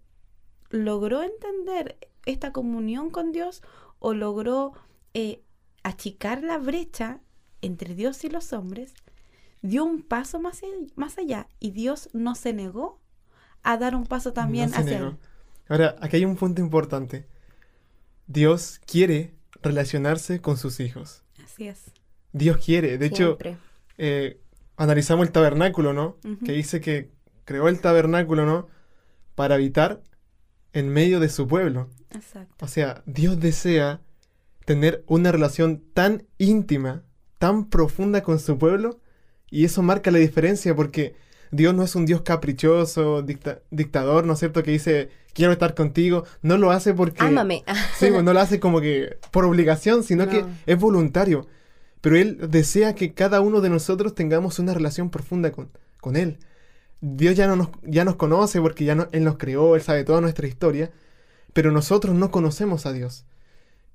logró 0.69 1.23
entender 1.23 1.97
esta 2.25 2.51
comunión 2.51 3.09
con 3.09 3.31
Dios 3.31 3.61
o 3.99 4.13
logró 4.13 4.73
eh, 5.13 5.41
achicar 5.83 6.43
la 6.43 6.57
brecha 6.57 7.21
entre 7.61 7.95
Dios 7.95 8.23
y 8.23 8.29
los 8.29 8.53
hombres, 8.53 8.93
dio 9.61 9.83
un 9.83 10.01
paso 10.01 10.39
más, 10.39 10.61
más 10.95 11.17
allá 11.17 11.47
y 11.59 11.71
Dios 11.71 12.09
no 12.13 12.35
se 12.35 12.53
negó 12.53 12.99
a 13.63 13.77
dar 13.77 13.95
un 13.95 14.05
paso 14.05 14.33
también 14.33 14.73
hacia 14.73 14.97
él. 14.97 15.17
Ahora, 15.67 15.95
aquí 16.01 16.17
hay 16.17 16.25
un 16.25 16.35
punto 16.35 16.61
importante. 16.61 17.27
Dios 18.27 18.81
quiere 18.85 19.33
relacionarse 19.61 20.41
con 20.41 20.57
sus 20.57 20.79
hijos. 20.79 21.23
Así 21.43 21.67
es. 21.67 21.91
Dios 22.33 22.57
quiere. 22.57 22.97
De 22.97 23.05
hecho, 23.05 23.37
eh, 23.97 24.39
analizamos 24.77 25.27
el 25.27 25.31
tabernáculo, 25.31 25.93
¿no? 25.93 26.17
Que 26.43 26.53
dice 26.53 26.81
que 26.81 27.11
creó 27.45 27.67
el 27.67 27.79
tabernáculo, 27.81 28.45
¿no? 28.45 28.67
Para 29.35 29.55
habitar 29.55 30.01
en 30.73 30.89
medio 30.89 31.19
de 31.19 31.29
su 31.29 31.47
pueblo. 31.47 31.89
Exacto. 32.11 32.65
O 32.65 32.67
sea, 32.67 33.03
Dios 33.05 33.39
desea 33.39 34.01
tener 34.65 35.03
una 35.07 35.31
relación 35.31 35.83
tan 35.93 36.25
íntima, 36.37 37.03
tan 37.37 37.69
profunda 37.69 38.23
con 38.23 38.39
su 38.39 38.57
pueblo, 38.57 39.00
y 39.51 39.65
eso 39.65 39.83
marca 39.83 40.09
la 40.09 40.17
diferencia 40.17 40.75
porque 40.75 41.13
Dios 41.51 41.75
no 41.75 41.83
es 41.83 41.95
un 41.95 42.05
Dios 42.05 42.21
caprichoso, 42.21 43.23
dictador, 43.69 44.25
¿no 44.25 44.33
es 44.33 44.39
cierto? 44.39 44.63
Que 44.63 44.71
dice, 44.71 45.09
quiero 45.33 45.51
estar 45.51 45.75
contigo. 45.75 46.23
No 46.41 46.57
lo 46.57 46.71
hace 46.71 46.93
porque... 46.93 47.23
Ámame. 47.23 47.63
sí, 47.97 48.07
pues, 48.09 48.23
no 48.23 48.33
lo 48.33 48.39
hace 48.39 48.59
como 48.59 48.79
que 48.79 49.17
por 49.31 49.43
obligación, 49.45 50.03
sino 50.03 50.27
que 50.27 50.45
es 50.65 50.79
voluntario. 50.79 51.47
Pero 51.99 52.15
Él 52.15 52.39
desea 52.49 52.95
que 52.95 53.13
cada 53.13 53.41
uno 53.41 53.61
de 53.61 53.69
nosotros 53.69 54.15
tengamos 54.15 54.57
una 54.59 54.73
relación 54.73 55.09
profunda 55.09 55.51
con, 55.51 55.69
con 55.99 56.15
Él. 56.15 56.39
Dios 57.01 57.35
ya, 57.35 57.47
no 57.47 57.55
nos, 57.55 57.69
ya 57.83 58.05
nos 58.05 58.15
conoce 58.15 58.61
porque 58.61 58.85
ya 58.85 58.95
no, 58.95 59.09
Él 59.11 59.23
nos 59.23 59.37
creó, 59.37 59.75
Él 59.75 59.81
sabe 59.81 60.03
toda 60.03 60.21
nuestra 60.21 60.47
historia, 60.47 60.91
pero 61.51 61.71
nosotros 61.71 62.15
no 62.15 62.31
conocemos 62.31 62.85
a 62.85 62.93
Dios. 62.93 63.25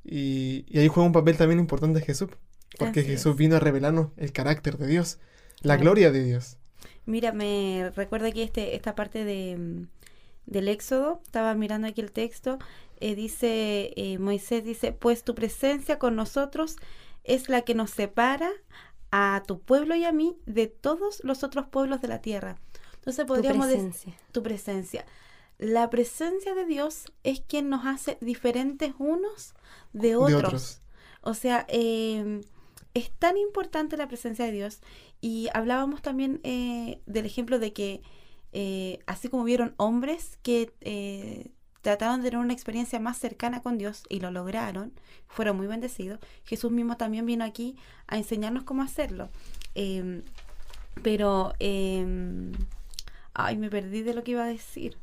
Y, 0.05 0.67
y 0.69 0.79
ahí 0.79 0.89
juega 0.89 1.07
un 1.07 1.13
papel 1.13 1.37
también 1.37 1.59
importante 1.59 2.01
Jesús, 2.01 2.29
porque 2.79 3.01
Así 3.01 3.09
Jesús 3.09 3.33
es. 3.33 3.39
vino 3.39 3.57
a 3.57 3.61
revelarnos 3.61 4.09
el 4.17 4.33
carácter 4.33 4.77
de 4.77 4.89
Dios, 4.89 5.19
la 5.63 5.77
gloria 5.77 6.11
de 6.11 6.25
Dios. 6.25 6.59
Mira, 7.05 7.33
me 7.33 7.93
recuerda 7.95 8.29
aquí 8.29 8.43
este, 8.43 8.75
esta 8.75 8.95
parte 8.95 9.25
de, 9.25 9.57
mm, 9.57 9.89
del 10.47 10.69
Éxodo, 10.69 11.21
estaba 11.25 11.55
mirando 11.55 11.87
aquí 11.87 12.01
el 12.01 12.13
texto, 12.13 12.59
eh, 13.01 13.15
dice, 13.15 13.93
eh, 13.97 14.19
Moisés 14.19 14.65
dice, 14.65 14.93
pues 14.93 15.23
tu 15.25 15.35
presencia 15.35 15.99
con 15.99 16.17
nosotros 16.17 16.77
es 17.25 17.49
la 17.49 17.63
que 17.63 17.75
nos 17.75 17.91
separa 17.91 18.51
a 19.11 19.43
tu 19.47 19.61
pueblo 19.61 19.95
y 19.95 20.05
a 20.05 20.13
mí 20.13 20.37
de 20.47 20.67
todos 20.67 21.23
los 21.25 21.43
otros 21.45 21.67
pueblos 21.67 22.01
de 22.01 22.09
la 22.09 22.21
tierra. 22.21 22.57
Entonces 22.95 23.25
podríamos 23.25 23.69
decir 23.69 24.15
tu 24.33 24.43
presencia. 24.43 25.05
La 25.59 25.89
presencia 25.91 26.55
de 26.55 26.67
Dios 26.67 27.13
es 27.23 27.41
quien 27.41 27.69
nos 27.69 27.87
hace 27.87 28.19
diferentes 28.21 28.95
unos 28.99 29.55
de 29.93 30.17
otros. 30.17 30.45
otros. 30.45 30.81
O 31.23 31.35
sea, 31.35 31.67
eh, 31.69 32.41
es 32.97 33.11
tan 33.11 33.37
importante 33.37 33.99
la 33.99 34.09
presencia 34.09 34.47
de 34.47 34.53
Dios. 34.53 34.81
Y 35.21 35.49
hablábamos 35.53 36.01
también 36.01 36.41
eh, 36.45 37.03
del 37.05 37.27
ejemplo 37.27 37.59
de 37.59 37.75
que, 37.75 38.03
eh, 38.53 39.01
así 39.07 39.29
como 39.29 39.45
vieron 39.45 39.75
hombres 39.77 40.39
que 40.43 40.73
eh, 40.81 41.51
trataron 41.83 42.23
de 42.23 42.31
tener 42.31 42.43
una 42.43 42.55
experiencia 42.55 42.99
más 42.99 43.19
cercana 43.19 43.61
con 43.61 43.77
Dios 43.77 44.05
y 44.09 44.21
lo 44.21 44.31
lograron, 44.31 44.93
fueron 45.29 45.59
muy 45.59 45.67
bendecidos, 45.67 46.21
Jesús 46.45 46.73
mismo 46.73 46.97
también 46.97 47.27
vino 47.27 47.45
aquí 47.45 47.77
a 48.07 48.17
enseñarnos 48.17 48.65
cómo 48.65 48.83
hacerlo. 48.83 49.29
Eh, 49.75 50.23
pero, 51.03 51.53
eh, 51.61 52.51
ay, 53.35 53.59
me 53.59 53.69
perdí 53.69 54.03
de 54.03 54.15
lo 54.15 54.25
que 54.25 54.31
iba 54.31 54.45
a 54.45 54.49
decir. 54.49 54.97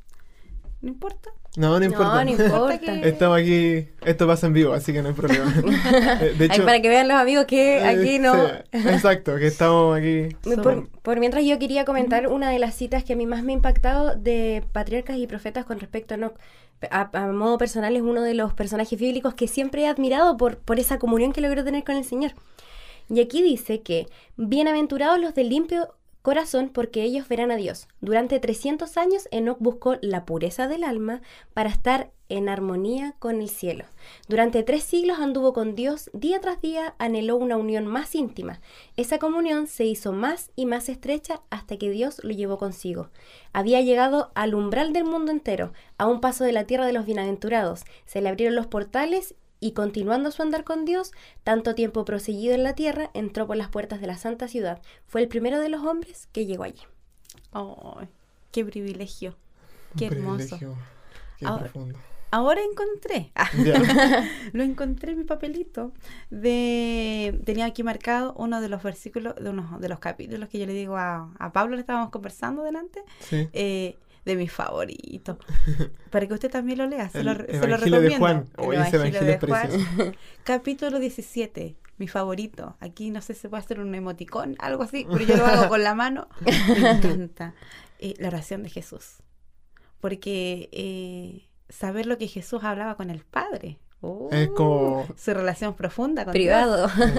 No 0.84 0.90
importa. 0.90 1.30
No, 1.56 1.80
no 1.80 1.86
importa. 1.86 2.26
No, 2.26 2.26
no 2.26 2.30
importa. 2.44 2.78
que- 2.78 3.02
Estamos 3.08 3.40
aquí, 3.40 3.88
esto 4.06 4.28
pasa 4.28 4.48
en 4.48 4.54
vivo, 4.54 4.74
así 4.74 4.92
que 4.92 5.02
no 5.02 5.08
hay 5.08 5.14
problema. 5.14 5.54
Eh, 6.22 6.36
de 6.38 6.48
Ay, 6.52 6.60
para 6.60 6.82
que 6.82 6.90
vean 6.90 7.08
los 7.08 7.16
amigos 7.18 7.46
que 7.46 7.78
eh, 7.78 7.84
aquí 7.88 8.20
no... 8.20 8.34
sí, 8.34 8.52
exacto, 8.74 9.38
que 9.38 9.48
estamos 9.48 9.98
aquí. 9.98 10.28
Por, 10.62 10.90
por 10.90 11.20
mientras 11.22 11.46
yo 11.46 11.58
quería 11.58 11.86
comentar 11.86 12.28
una 12.28 12.50
de 12.50 12.60
las 12.60 12.76
citas 12.76 13.06
que 13.06 13.14
a 13.14 13.16
mí 13.16 13.26
más 13.26 13.44
me 13.44 13.54
ha 13.54 13.56
impactado 13.56 14.16
de 14.16 14.62
patriarcas 14.74 15.16
y 15.18 15.26
profetas 15.26 15.66
con 15.66 15.80
respecto 15.80 16.16
a. 16.16 16.34
A, 16.92 17.10
a 17.14 17.28
modo 17.32 17.58
personal 17.58 17.96
es 17.96 18.02
uno 18.02 18.22
de 18.22 18.34
los 18.34 18.54
personajes 18.54 19.00
bíblicos 19.00 19.34
que 19.36 19.48
siempre 19.48 19.84
he 19.84 19.88
admirado 19.88 20.36
por, 20.36 20.58
por 20.58 20.80
esa 20.80 21.00
comunión 21.00 21.32
que 21.32 21.40
logró 21.40 21.64
tener 21.64 21.86
con 21.86 21.96
el 21.96 22.04
Señor. 22.04 22.32
Y 23.10 23.22
aquí 23.22 23.42
dice 23.42 23.82
que 23.82 24.08
bienaventurados 24.36 25.18
los 25.18 25.34
de 25.34 25.46
limpio 25.46 25.94
corazón 26.24 26.70
porque 26.70 27.04
ellos 27.04 27.28
verán 27.28 27.52
a 27.52 27.58
Dios. 27.58 27.88
Durante 28.02 28.40
300 28.40 28.98
años 28.98 29.28
Enoch 29.30 29.58
buscó 29.60 29.98
la 30.02 30.26
pureza 30.26 30.68
del 30.68 30.84
alma 30.84 31.22
para 31.54 31.70
estar 31.70 32.12
en 32.30 32.50
armonía 32.50 33.14
con 33.20 33.42
el 33.42 33.50
cielo. 33.50 33.86
Durante 34.28 34.64
tres 34.64 34.84
siglos 34.84 35.20
anduvo 35.20 35.54
con 35.54 35.76
Dios, 35.76 36.10
día 36.14 36.40
tras 36.40 36.62
día 36.62 36.96
anheló 36.98 37.36
una 37.36 37.58
unión 37.58 37.86
más 37.86 38.16
íntima. 38.16 38.60
Esa 38.96 39.20
comunión 39.20 39.68
se 39.68 39.86
hizo 39.86 40.14
más 40.14 40.50
y 40.56 40.66
más 40.66 40.90
estrecha 40.90 41.42
hasta 41.52 41.78
que 41.78 41.92
Dios 41.92 42.22
lo 42.24 42.32
llevó 42.32 42.58
consigo. 42.58 43.10
Había 43.52 43.82
llegado 43.82 44.32
al 44.34 44.56
umbral 44.56 44.94
del 44.94 45.04
mundo 45.04 45.32
entero, 45.32 45.74
a 45.98 46.08
un 46.08 46.22
paso 46.22 46.44
de 46.44 46.54
la 46.54 46.64
tierra 46.64 46.88
de 46.88 46.94
los 46.94 47.06
bienaventurados. 47.06 47.84
Se 48.06 48.22
le 48.22 48.30
abrieron 48.30 48.56
los 48.56 48.66
portales 48.66 49.36
y 49.66 49.72
continuando 49.74 50.30
su 50.32 50.42
andar 50.42 50.64
con 50.64 50.86
Dios, 50.86 51.12
tanto 51.44 51.74
tiempo 51.76 52.04
proseguido 52.06 52.54
en 52.54 52.64
la 52.64 52.74
tierra, 52.76 53.10
entró 53.14 53.48
por 53.48 53.56
las 53.58 53.70
puertas 53.70 54.02
de 54.02 54.08
la 54.08 54.18
santa 54.18 54.48
ciudad. 54.48 54.82
Fue 55.08 55.22
el 55.22 55.28
primero 55.28 55.60
de 55.60 55.70
los 55.70 55.84
hombres 55.84 56.28
que 56.32 56.46
llegó 56.46 56.64
allí. 56.64 56.82
Ay, 57.52 58.08
qué 58.52 58.66
privilegio. 58.66 59.36
Un 59.94 60.00
Qué 60.00 60.06
hermoso. 60.08 60.58
privilegio, 60.58 60.76
Qué 61.40 61.46
Ahora- 61.46 61.60
profundo. 61.64 62.00
Ahora 62.32 62.62
encontré. 62.64 63.32
Ah, 63.36 63.48
Ya. 63.64 63.76
lo 64.54 64.64
encontré 64.64 65.12
en 65.12 65.20
mi 65.20 65.24
papelito. 65.24 65.92
De, 66.32 67.40
tenía 67.46 67.66
aquí 67.66 67.84
marcado 67.84 68.34
uno 68.38 68.60
de 68.60 68.70
los 68.70 68.82
versículos, 68.82 69.36
de 69.36 69.50
uno 69.52 69.78
de 69.80 69.88
los 69.88 70.00
capítulos 70.00 70.50
que 70.50 70.58
yo 70.60 70.66
le 70.66 70.74
digo 70.74 70.98
a, 70.98 71.32
a 71.38 71.54
Pablo, 71.54 71.76
le 71.76 71.82
estábamos 71.82 72.10
conversando 72.10 72.64
delante, 72.64 73.04
Sí. 73.20 73.48
eh, 73.54 73.98
de 74.26 74.36
mis 74.36 74.52
favoritos. 74.52 75.38
Para 76.12 76.28
que 76.28 76.34
usted 76.34 76.50
también 76.52 76.78
lo 76.78 76.88
lea, 76.88 77.10
se, 77.10 77.20
El 77.20 77.26
lo, 77.26 77.34
se 77.36 77.40
lo 77.54 77.76
Evangelio 77.76 78.02
de 78.02 78.10
recomiendo. 78.10 78.20
Juan. 78.20 78.70
El 78.70 78.74
Evangelio 78.76 79.22
de 79.22 79.40
Juan. 79.40 80.16
Capítulo 80.44 81.00
17, 81.00 81.76
mi 81.98 82.08
favorito. 82.08 82.78
Aquí 82.80 83.10
no 83.10 83.22
sé 83.22 83.34
si 83.34 83.42
se 83.42 83.50
puede 83.50 83.64
hacer 83.64 83.80
un 83.80 83.94
emoticón, 83.96 84.56
algo 84.60 84.84
así, 84.84 85.06
pero 85.12 85.26
yo 85.26 85.38
lo 85.38 85.46
hago 85.46 85.70
con 85.70 85.84
la 85.84 85.94
mano. 85.96 86.28
Me 86.46 86.52
encanta. 86.92 87.54
Eh, 88.00 88.16
la 88.20 88.28
oración 88.30 88.64
de 88.64 88.70
Jesús. 88.70 89.18
Porque 90.02 90.70
eh, 90.74 91.48
saber 91.70 92.06
lo 92.06 92.18
que 92.18 92.28
Jesús 92.28 92.64
hablaba 92.64 92.96
con 92.96 93.10
el 93.10 93.24
Padre. 93.24 93.80
Oh, 94.02 94.28
Es 94.32 94.50
como- 94.50 95.06
Su 95.18 95.34
relación 95.34 95.76
profunda 95.76 96.26
con 96.26 96.34
Privado. 96.34 96.90
Dios. 96.96 97.12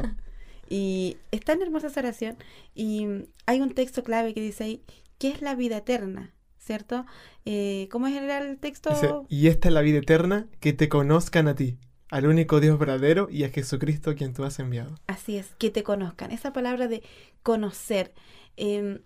Y 0.69 1.17
es 1.31 1.41
tan 1.43 1.63
hermosa 1.63 1.87
esa 1.87 2.01
oración. 2.01 2.37
Y 2.75 3.07
hay 3.47 3.61
un 3.63 3.73
texto 3.75 4.03
clave 4.03 4.35
que 4.35 4.41
dice 4.43 4.65
ahí, 4.65 4.83
¿qué 5.19 5.29
es 5.31 5.41
la 5.41 5.55
vida 5.55 5.79
eterna? 5.79 6.34
¿Cierto? 6.65 7.05
Eh, 7.45 7.89
¿Cómo 7.91 8.07
es 8.07 8.17
el 8.17 8.59
texto? 8.59 8.89
Dice, 8.91 9.13
y 9.29 9.49
esta 9.49 9.69
es 9.69 9.75
la 9.75 9.83
vida 9.83 9.99
eterna, 9.99 10.47
que 10.61 10.73
te 10.73 10.89
conozcan 10.89 11.47
a 11.47 11.55
ti, 11.55 11.77
al 12.11 12.27
único 12.27 12.59
Dios 12.59 12.79
verdadero 12.79 13.29
y 13.31 13.45
a 13.45 13.51
Jesucristo 13.51 14.15
quien 14.15 14.33
tú 14.33 14.45
has 14.45 14.59
enviado. 14.59 14.95
Así 15.07 15.37
es, 15.37 15.55
que 15.59 15.71
te 15.71 15.83
conozcan. 15.83 16.31
Esa 16.31 16.53
palabra 16.55 16.89
de 16.89 17.03
conocer. 17.43 18.15
eh, 18.57 19.01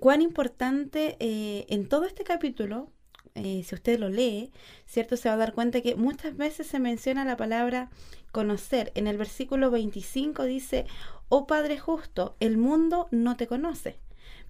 cuán 0.00 0.22
importante 0.22 1.16
eh, 1.20 1.66
en 1.68 1.88
todo 1.88 2.04
este 2.04 2.24
capítulo, 2.24 2.90
eh, 3.34 3.62
si 3.64 3.74
usted 3.74 3.98
lo 3.98 4.08
lee, 4.08 4.52
¿cierto? 4.86 5.16
Se 5.16 5.28
va 5.28 5.34
a 5.34 5.38
dar 5.38 5.54
cuenta 5.54 5.80
que 5.80 5.96
muchas 5.96 6.36
veces 6.36 6.66
se 6.66 6.78
menciona 6.78 7.24
la 7.24 7.36
palabra 7.36 7.90
conocer. 8.32 8.92
En 8.94 9.06
el 9.06 9.18
versículo 9.18 9.70
25 9.70 10.44
dice, 10.44 10.86
oh 11.28 11.46
Padre 11.46 11.78
justo, 11.78 12.36
el 12.40 12.56
mundo 12.56 13.08
no 13.10 13.36
te 13.36 13.46
conoce, 13.46 13.98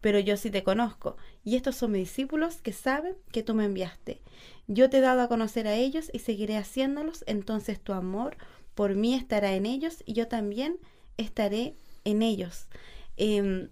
pero 0.05 0.19
yo 0.19 0.37
sí 0.37 0.51
te 0.51 0.63
conozco. 0.63 1.17
Y 1.45 1.57
estos 1.57 1.77
son 1.77 1.93
mis 1.93 2.03
discípulos 2.03 2.61
que 2.61 2.75
saben 2.75 3.17
que 3.33 3.43
tú 3.43 3.55
me 3.55 3.65
enviaste. 3.65 4.21
Yo 4.67 4.91
te 4.91 4.99
he 4.99 5.01
dado 5.01 5.23
a 5.23 5.29
conocer 5.29 5.67
a 5.67 5.77
ellos 5.77 6.11
y 6.13 6.19
seguiré 6.19 6.59
haciéndolos, 6.59 7.25
entonces 7.27 7.81
tu 7.81 7.95
amor 7.95 8.37
por 8.75 8.97
mí 8.97 9.15
estará 9.15 9.55
en 9.55 9.65
ellos 9.65 10.03
y 10.05 10.13
yo 10.13 10.29
también 10.29 10.77
estaré 11.17 11.75
en 12.05 12.21
ellos. 12.21 12.69
Em, 13.17 13.71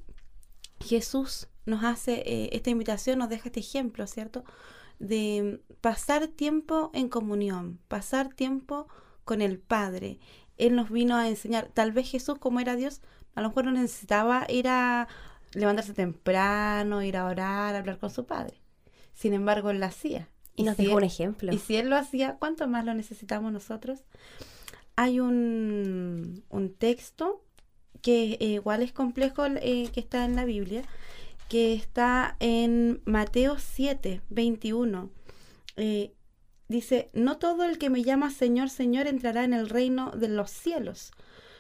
Jesús 0.81 1.49
nos 1.67 1.85
hace 1.85 2.23
eh, 2.25 2.49
esta 2.53 2.71
invitación, 2.71 3.19
nos 3.19 3.29
deja 3.29 3.51
este 3.51 3.61
ejemplo, 3.61 4.07
¿cierto? 4.07 4.43
De 5.01 5.61
pasar 5.83 6.29
tiempo 6.29 6.91
en 6.95 7.11
comunión, 7.11 7.79
pasar 7.89 8.33
tiempo 8.33 8.89
con 9.27 9.43
el 9.43 9.59
Padre. 9.59 10.19
Él 10.57 10.77
nos 10.77 10.89
vino 10.89 11.15
a 11.15 11.29
enseñar, 11.29 11.69
tal 11.75 11.93
vez 11.93 12.11
Jesús 12.11 12.39
como 12.39 12.59
era 12.59 12.75
Dios, 12.75 13.03
a 13.35 13.43
lo 13.43 13.49
mejor 13.49 13.67
no 13.67 13.73
necesitaba 13.73 14.47
ir 14.49 14.69
a 14.69 15.09
levantarse 15.55 15.95
temprano, 15.95 17.03
ir 17.03 17.17
a 17.17 17.27
orar, 17.27 17.75
hablar 17.75 17.99
con 17.99 18.11
su 18.11 18.25
Padre. 18.27 18.55
Sin 19.15 19.35
embargo, 19.35 19.71
él 19.71 19.81
lo 19.81 19.87
hacía. 19.87 20.29
Y 20.55 20.65
nos 20.65 20.77
si 20.77 20.85
dejó 20.85 20.97
un 20.97 21.05
ejemplo. 21.05 21.53
y 21.53 21.59
si 21.59 21.77
él 21.77 21.89
lo 21.89 21.97
hacía, 21.97 22.37
¿cuánto 22.39 22.69
más 22.69 22.85
lo 22.85 22.95
necesitamos 22.95 23.53
nosotros? 23.53 24.01
Hay 24.97 25.21
un, 25.21 26.45
un 26.51 26.75
texto 26.75 27.43
que 28.03 28.37
eh, 28.41 28.47
igual 28.47 28.83
es 28.83 28.93
complejo, 28.93 29.47
eh, 29.47 29.89
que 29.93 30.01
está 30.01 30.25
en 30.25 30.37
la 30.37 30.45
Biblia, 30.45 30.83
que 31.49 31.73
está 31.73 32.37
en 32.41 33.01
Mateo 33.05 33.57
7, 33.59 34.21
21. 34.29 35.11
Eh, 35.77 36.13
dice, 36.69 37.11
no 37.15 37.39
todo 37.39 37.65
el 37.65 37.79
que 37.79 37.91
me 37.91 38.03
llama 38.03 38.31
Señor, 38.31 38.69
Señor 38.69 39.07
entrará 39.07 39.45
en 39.45 39.55
el 39.55 39.69
reino 39.69 40.11
de 40.11 40.29
los 40.29 40.51
cielos, 40.51 41.13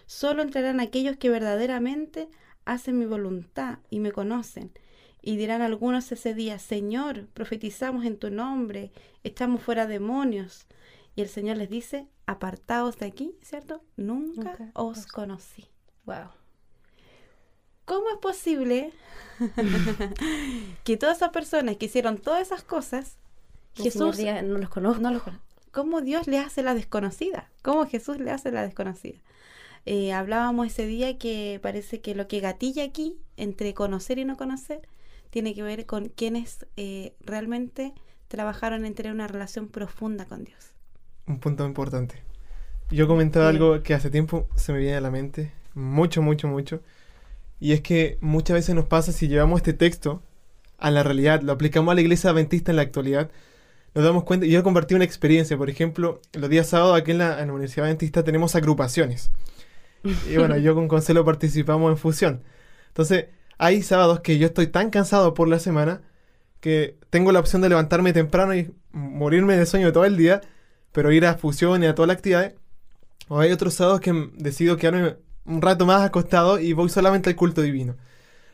solo 0.06 0.42
entrarán 0.42 0.80
aquellos 0.80 1.16
que 1.16 1.30
verdaderamente 1.30 2.28
hacen 2.64 2.98
mi 2.98 3.06
voluntad 3.06 3.78
y 3.90 3.98
me 4.00 4.12
conocen. 4.12 4.72
Y 5.20 5.36
dirán 5.36 5.62
algunos 5.62 6.10
ese 6.10 6.34
día, 6.34 6.58
Señor, 6.58 7.26
profetizamos 7.28 8.04
en 8.04 8.16
tu 8.18 8.30
nombre, 8.30 8.90
echamos 9.22 9.62
fuera 9.62 9.86
demonios. 9.86 10.66
Y 11.14 11.22
el 11.22 11.28
Señor 11.28 11.58
les 11.58 11.70
dice, 11.70 12.08
apartaos 12.26 12.98
de 12.98 13.06
aquí, 13.06 13.36
¿cierto? 13.42 13.82
Nunca, 13.96 14.56
Nunca 14.58 14.70
os 14.74 14.98
os- 14.98 15.06
conocí. 15.06 15.68
Wow. 16.06 16.30
¿Cómo 17.84 18.08
es 18.10 18.16
posible 18.18 18.92
que 20.84 20.96
todas 20.96 21.16
esas 21.18 21.30
personas 21.30 21.76
que 21.76 21.86
hicieron 21.86 22.18
todas 22.18 22.42
esas 22.42 22.62
cosas, 22.62 23.16
Jesús 23.74 24.16
Jesús 24.16 24.42
no 24.44 24.58
los 24.58 24.68
conozco. 24.70 25.00
no 25.02 25.10
los? 25.12 25.22
¿Cómo 25.70 26.00
Dios 26.00 26.26
le 26.26 26.38
hace 26.38 26.62
la 26.62 26.74
desconocida? 26.74 27.50
¿Cómo 27.62 27.86
Jesús 27.86 28.18
le 28.18 28.30
hace 28.30 28.50
la 28.52 28.62
desconocida? 28.62 29.18
Eh, 29.84 30.12
hablábamos 30.12 30.68
ese 30.68 30.86
día 30.86 31.18
que 31.18 31.58
parece 31.62 32.00
que 32.00 32.14
lo 32.14 32.28
que 32.28 32.40
gatilla 32.40 32.84
aquí 32.84 33.16
entre 33.36 33.74
conocer 33.74 34.18
y 34.18 34.24
no 34.24 34.36
conocer 34.36 34.80
tiene 35.30 35.54
que 35.54 35.62
ver 35.62 35.86
con 35.86 36.08
quienes 36.08 36.66
eh, 36.76 37.14
realmente 37.20 37.92
trabajaron 38.28 38.84
en 38.84 38.94
tener 38.94 39.12
una 39.12 39.26
relación 39.26 39.68
profunda 39.68 40.26
con 40.26 40.44
Dios. 40.44 40.74
Un 41.26 41.38
punto 41.38 41.66
importante. 41.66 42.22
Yo 42.90 43.08
comentaba 43.08 43.50
Bien. 43.50 43.62
algo 43.62 43.82
que 43.82 43.94
hace 43.94 44.10
tiempo 44.10 44.46
se 44.54 44.72
me 44.72 44.78
viene 44.78 44.96
a 44.96 45.00
la 45.00 45.10
mente, 45.10 45.52
mucho, 45.74 46.22
mucho, 46.22 46.48
mucho. 46.48 46.80
Y 47.58 47.72
es 47.72 47.80
que 47.80 48.18
muchas 48.20 48.54
veces 48.54 48.74
nos 48.74 48.86
pasa 48.86 49.12
si 49.12 49.28
llevamos 49.28 49.60
este 49.60 49.72
texto 49.72 50.22
a 50.78 50.90
la 50.90 51.02
realidad, 51.02 51.42
lo 51.42 51.52
aplicamos 51.52 51.92
a 51.92 51.94
la 51.94 52.00
iglesia 52.00 52.30
adventista 52.30 52.72
en 52.72 52.76
la 52.76 52.82
actualidad, 52.82 53.30
nos 53.94 54.04
damos 54.04 54.24
cuenta, 54.24 54.46
yo 54.46 54.62
compartí 54.62 54.94
una 54.94 55.04
experiencia, 55.04 55.56
por 55.56 55.70
ejemplo, 55.70 56.20
los 56.32 56.50
días 56.50 56.68
sábados 56.68 56.98
aquí 56.98 57.10
en 57.12 57.18
la, 57.18 57.40
en 57.40 57.48
la 57.48 57.52
Universidad 57.52 57.86
Adventista 57.86 58.24
tenemos 58.24 58.56
agrupaciones. 58.56 59.30
Y 60.04 60.36
bueno, 60.36 60.56
yo 60.56 60.74
con 60.74 60.88
Concelo 60.88 61.24
participamos 61.24 61.90
en 61.90 61.96
fusión. 61.96 62.42
Entonces, 62.88 63.26
hay 63.58 63.82
sábados 63.82 64.20
que 64.20 64.38
yo 64.38 64.46
estoy 64.46 64.66
tan 64.66 64.90
cansado 64.90 65.34
por 65.34 65.48
la 65.48 65.58
semana 65.58 66.02
que 66.60 66.96
tengo 67.10 67.32
la 67.32 67.40
opción 67.40 67.62
de 67.62 67.68
levantarme 67.68 68.12
temprano 68.12 68.54
y 68.54 68.72
morirme 68.92 69.56
de 69.56 69.66
sueño 69.66 69.92
todo 69.92 70.04
el 70.04 70.16
día, 70.16 70.40
pero 70.92 71.12
ir 71.12 71.26
a 71.26 71.34
fusión 71.34 71.82
y 71.82 71.86
a 71.86 71.94
todas 71.94 72.08
las 72.08 72.16
actividades. 72.16 72.54
O 73.28 73.38
hay 73.38 73.50
otros 73.50 73.74
sábados 73.74 74.00
que 74.00 74.30
decido 74.36 74.76
quedarme 74.76 75.16
un 75.44 75.62
rato 75.62 75.86
más 75.86 76.02
acostado 76.02 76.58
y 76.58 76.72
voy 76.72 76.88
solamente 76.88 77.30
al 77.30 77.36
culto 77.36 77.62
divino. 77.62 77.96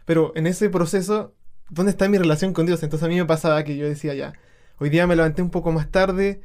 Pero 0.05 0.33
en 0.37 0.47
ese 0.47 0.71
proceso, 0.71 1.35
¿dónde 1.69 1.91
está 1.91 2.09
mi 2.09 2.19
relación 2.19 2.53
con 2.53 2.67
Dios? 2.67 2.83
Entonces 2.83 3.05
a 3.05 3.09
mí 3.09 3.17
me 3.17 3.27
pasaba 3.27 3.63
que 3.65 3.77
yo 3.77 3.87
decía 3.87 4.15
ya, 4.15 4.33
hoy 4.79 4.89
día 4.89 5.07
me 5.07 5.17
levanté 5.17 5.43
un 5.43 5.51
poco 5.51 5.73
más 5.73 5.91
tarde, 5.91 6.41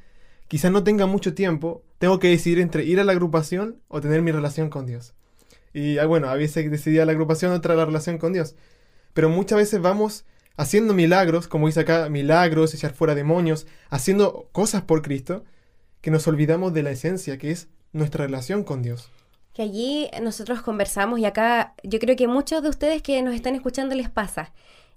quizás 0.47 0.71
no 0.71 0.83
tenga 0.83 1.05
mucho 1.05 1.33
tiempo, 1.33 1.83
tengo 2.03 2.19
que 2.19 2.27
decidir 2.27 2.59
entre 2.59 2.83
ir 2.83 2.99
a 2.99 3.05
la 3.05 3.13
agrupación 3.13 3.79
o 3.87 4.01
tener 4.01 4.21
mi 4.21 4.33
relación 4.33 4.69
con 4.69 4.85
Dios. 4.85 5.13
Y 5.73 5.99
ah, 5.99 6.05
bueno, 6.05 6.27
a 6.27 6.35
veces 6.35 6.69
decidía 6.69 7.05
la 7.05 7.13
agrupación, 7.13 7.53
otra 7.53 7.75
la 7.75 7.85
relación 7.85 8.17
con 8.17 8.33
Dios. 8.33 8.57
Pero 9.13 9.29
muchas 9.29 9.57
veces 9.57 9.79
vamos 9.79 10.25
haciendo 10.57 10.93
milagros, 10.93 11.47
como 11.47 11.67
dice 11.67 11.79
acá, 11.79 12.09
milagros, 12.09 12.73
echar 12.73 12.91
fuera 12.93 13.15
demonios, 13.15 13.67
haciendo 13.89 14.49
cosas 14.51 14.81
por 14.81 15.01
Cristo, 15.01 15.45
que 16.01 16.11
nos 16.11 16.27
olvidamos 16.27 16.73
de 16.73 16.83
la 16.83 16.91
esencia, 16.91 17.37
que 17.37 17.51
es 17.51 17.69
nuestra 17.93 18.25
relación 18.25 18.65
con 18.65 18.81
Dios. 18.81 19.09
Que 19.53 19.61
allí 19.61 20.09
nosotros 20.21 20.61
conversamos 20.61 21.21
y 21.21 21.25
acá 21.25 21.73
yo 21.83 21.99
creo 21.99 22.17
que 22.17 22.27
muchos 22.27 22.61
de 22.63 22.67
ustedes 22.67 23.01
que 23.01 23.21
nos 23.21 23.33
están 23.33 23.55
escuchando 23.55 23.95
les 23.95 24.09
pasa. 24.09 24.51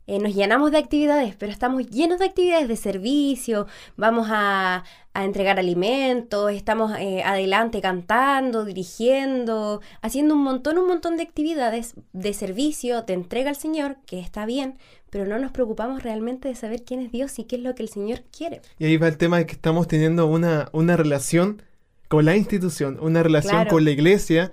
Eh, 0.07 0.21
nos 0.21 0.35
llenamos 0.35 0.71
de 0.71 0.79
actividades, 0.79 1.35
pero 1.37 1.51
estamos 1.51 1.89
llenos 1.91 2.21
de 2.21 2.27
actividades 2.27 2.69
de 2.69 2.77
servicio, 2.77 3.67
vamos 3.97 4.29
a, 4.31 4.85
entregar 5.15 5.59
alimentos, 5.59 6.53
estamos 6.53 6.93
eh, 6.99 7.23
adelante 7.25 7.81
cantando, 7.81 8.67
dirigiendo, 8.67 9.81
haciendo 10.03 10.35
un 10.35 10.43
montón, 10.43 10.77
un 10.77 10.87
montón 10.87 11.17
de 11.17 11.23
actividades 11.23 11.95
de 12.13 12.35
servicio, 12.35 13.01
de 13.01 13.15
entrega 13.15 13.49
al 13.49 13.57
Señor, 13.57 13.97
que 14.05 14.21
está 14.21 14.45
bien, 14.45 14.77
pero 15.09 15.25
no 15.25 15.39
nos 15.39 15.53
preocupamos 15.53 16.03
realmente 16.03 16.49
de 16.49 16.55
saber 16.55 16.83
quién 16.85 17.01
es 17.01 17.13
Dios 17.13 17.39
y 17.39 17.45
qué 17.45 17.57
es 17.57 17.63
lo 17.63 17.75
que 17.75 17.83
el 17.83 17.89
Señor 17.89 18.25
quiere. 18.31 18.61
Y 18.79 18.85
ahí 18.85 18.99
va 18.99 19.09
el 19.09 19.17
tema 19.17 19.39
de 19.39 19.47
que 19.47 19.55
estamos 19.55 19.89
teniendo 19.89 20.27
una, 20.27 20.69
una 20.73 20.99
relación 20.99 21.63
con 22.09 22.27
la 22.27 22.37
institución, 22.37 22.99
una 23.01 23.23
relación 23.23 23.67
con 23.69 23.87
la 23.87 23.93
iglesia, 23.93 24.53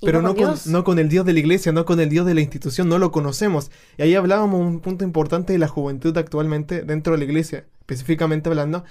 pero 0.00 0.22
no, 0.22 0.34
con, 0.34 0.54
no, 0.66 0.84
con, 0.84 0.98
el 0.98 1.08
Dios 1.08 1.24
de 1.26 1.32
la 1.32 1.38
iglesia, 1.40 1.72
no 1.72 1.84
con 1.84 2.00
el 2.00 2.08
Dios 2.08 2.26
de 2.26 2.34
la 2.34 2.40
institución, 2.40 2.88
no 2.88 2.98
lo 2.98 3.10
conocemos. 3.10 3.70
Y 3.96 4.02
ahí 4.02 4.14
hablábamos 4.14 4.60
un 4.60 4.80
punto 4.80 5.04
importante 5.04 5.52
de 5.52 5.58
la 5.58 5.68
juventud 5.68 6.16
actualmente 6.16 6.82
dentro 6.82 7.12
de 7.12 7.18
la 7.18 7.24
iglesia, 7.24 7.66
específicamente 7.80 8.48
hablando, 8.48 8.84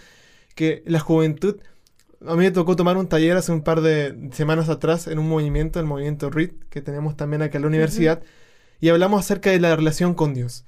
que 0.55 0.83
la 0.85 0.99
juventud, 0.99 1.57
a 2.25 2.33
mí 2.35 2.39
me 2.39 2.51
tocó 2.51 2.75
tomar 2.75 2.97
un 2.97 3.07
taller 3.07 3.37
hace 3.37 3.51
un 3.51 3.61
par 3.61 3.81
de 3.81 4.29
semanas 4.33 4.69
atrás 4.69 5.07
en 5.07 5.19
un 5.19 5.29
movimiento, 5.29 5.79
el 5.79 5.85
movimiento 5.85 6.29
RIT, 6.29 6.69
que 6.69 6.81
tenemos 6.81 7.15
también 7.15 7.41
acá 7.41 7.57
en 7.57 7.63
la 7.63 7.67
universidad, 7.67 8.21
y 8.79 8.89
hablamos 8.89 9.19
acerca 9.19 9.51
de 9.51 9.59
la 9.59 9.75
relación 9.75 10.13
con 10.13 10.33
Dios. 10.33 10.65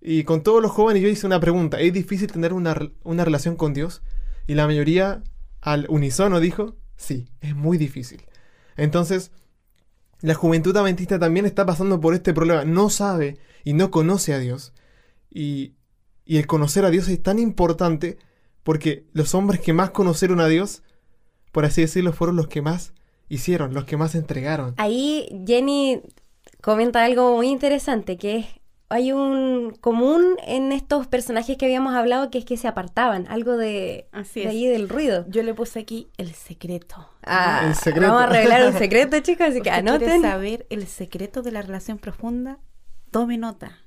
Y 0.00 0.24
con 0.24 0.42
todos 0.42 0.60
los 0.60 0.72
jóvenes 0.72 1.02
yo 1.02 1.08
hice 1.08 1.26
una 1.26 1.40
pregunta, 1.40 1.80
¿es 1.80 1.92
difícil 1.92 2.30
tener 2.30 2.52
una, 2.52 2.76
una 3.04 3.24
relación 3.24 3.56
con 3.56 3.72
Dios? 3.72 4.02
Y 4.46 4.54
la 4.54 4.66
mayoría 4.66 5.22
al 5.60 5.86
unísono 5.88 6.40
dijo, 6.40 6.76
sí, 6.96 7.28
es 7.40 7.54
muy 7.54 7.78
difícil. 7.78 8.22
Entonces, 8.76 9.30
la 10.22 10.34
juventud 10.34 10.76
adventista 10.76 11.18
también 11.18 11.46
está 11.46 11.66
pasando 11.66 12.00
por 12.00 12.14
este 12.14 12.32
problema. 12.32 12.64
No 12.64 12.88
sabe 12.88 13.38
y 13.64 13.74
no 13.74 13.90
conoce 13.90 14.32
a 14.32 14.38
Dios. 14.38 14.72
Y, 15.30 15.74
y 16.24 16.38
el 16.38 16.46
conocer 16.46 16.84
a 16.84 16.90
Dios 16.90 17.08
es 17.08 17.22
tan 17.22 17.38
importante 17.38 18.18
porque 18.62 19.04
los 19.12 19.34
hombres 19.34 19.60
que 19.60 19.72
más 19.72 19.90
conocieron 19.90 20.40
a 20.40 20.46
Dios, 20.46 20.82
por 21.50 21.64
así 21.64 21.80
decirlo, 21.82 22.12
fueron 22.12 22.36
los 22.36 22.46
que 22.46 22.62
más 22.62 22.92
hicieron, 23.28 23.74
los 23.74 23.84
que 23.84 23.96
más 23.96 24.14
entregaron. 24.14 24.74
Ahí 24.76 25.28
Jenny 25.46 26.02
comenta 26.60 27.04
algo 27.04 27.36
muy 27.36 27.48
interesante, 27.48 28.16
que 28.16 28.36
es 28.36 28.46
hay 28.92 29.10
un 29.12 29.74
común 29.80 30.36
en 30.46 30.70
estos 30.70 31.06
personajes 31.06 31.56
que 31.56 31.64
habíamos 31.64 31.94
hablado 31.94 32.30
que 32.30 32.38
es 32.38 32.44
que 32.44 32.58
se 32.58 32.68
apartaban, 32.68 33.26
algo 33.28 33.56
de, 33.56 34.06
de 34.34 34.48
ahí 34.48 34.66
del 34.66 34.88
ruido. 34.88 35.24
Yo 35.28 35.42
le 35.42 35.54
puse 35.54 35.80
aquí 35.80 36.10
el 36.18 36.34
secreto. 36.34 37.08
Ah, 37.24 37.64
el 37.66 37.74
secreto. 37.74 38.12
Vamos 38.12 38.22
a 38.22 38.26
revelar 38.26 38.66
un 38.66 38.78
secreto, 38.78 39.18
chicos, 39.22 39.48
así 39.48 39.62
que 39.62 39.70
anoten. 39.70 40.08
¿Quieres 40.08 40.22
saber 40.22 40.66
el 40.68 40.86
secreto 40.86 41.40
de 41.40 41.52
la 41.52 41.62
relación 41.62 41.96
profunda? 41.96 42.58
Tome 43.10 43.38
nota. 43.38 43.78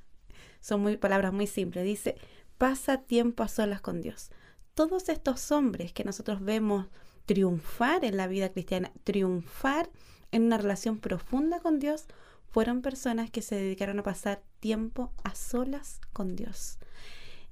Son 0.59 0.81
muy 0.81 0.97
palabras 0.97 1.31
muy 1.33 1.45
simples. 1.45 1.85
Dice, 1.85 2.15
pasa 2.57 2.97
tiempo 2.97 3.43
a 3.43 3.47
solas 3.47 3.81
con 3.81 4.01
Dios. 4.01 4.31
Todos 4.73 5.09
estos 5.09 5.51
hombres 5.51 5.93
que 5.93 6.03
nosotros 6.03 6.43
vemos 6.43 6.87
triunfar 7.27 8.05
en 8.05 8.17
la 8.17 8.25
vida 8.25 8.49
cristiana, 8.49 8.91
triunfar 9.03 9.89
en 10.31 10.43
una 10.43 10.57
relación 10.57 10.97
profunda 10.97 11.59
con 11.59 11.79
Dios, 11.79 12.07
fueron 12.55 12.81
personas 12.81 13.29
que 13.29 13.41
se 13.41 13.55
dedicaron 13.55 13.99
a 13.99 14.03
pasar 14.03 14.41
tiempo 14.61 15.11
a 15.25 15.35
solas 15.35 15.99
con 16.13 16.37
Dios. 16.37 16.79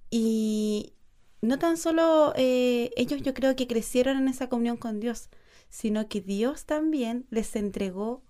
Y 0.10 0.94
no 1.42 1.60
tan 1.60 1.76
solo 1.76 2.32
eh, 2.38 2.90
ellos 2.96 3.22
yo 3.22 3.34
creo 3.34 3.54
que 3.58 3.68
crecieron 3.68 4.16
en 4.16 4.30
esa 4.30 4.48
comunión 4.48 4.78
con 4.78 5.02
Dios, 5.02 5.30
sino 5.68 6.08
que 6.08 6.22
Dios 6.22 6.66
también 6.66 7.26
les 7.32 7.58
entregó 7.58 8.24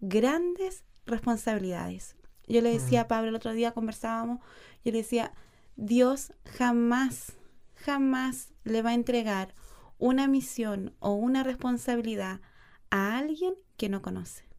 grandes 0.00 0.84
responsabilidades. 1.06 2.14
Yo 2.46 2.60
le 2.60 2.74
decía 2.74 3.00
a 3.00 3.08
Pablo 3.08 3.30
el 3.30 3.34
otro 3.34 3.54
día, 3.54 3.72
conversábamos, 3.72 4.40
yo 4.84 4.92
le 4.92 4.98
decía, 4.98 5.32
Dios 5.76 6.34
jamás, 6.44 7.32
jamás 7.74 8.52
le 8.64 8.82
va 8.82 8.90
a 8.90 8.94
entregar 9.00 9.54
una 9.96 10.28
misión 10.28 10.94
o 10.98 11.14
una 11.14 11.42
responsabilidad 11.42 12.42
a 12.90 13.16
alguien 13.16 13.54
que 13.78 13.88
no 13.88 14.02
conoce. 14.02 14.51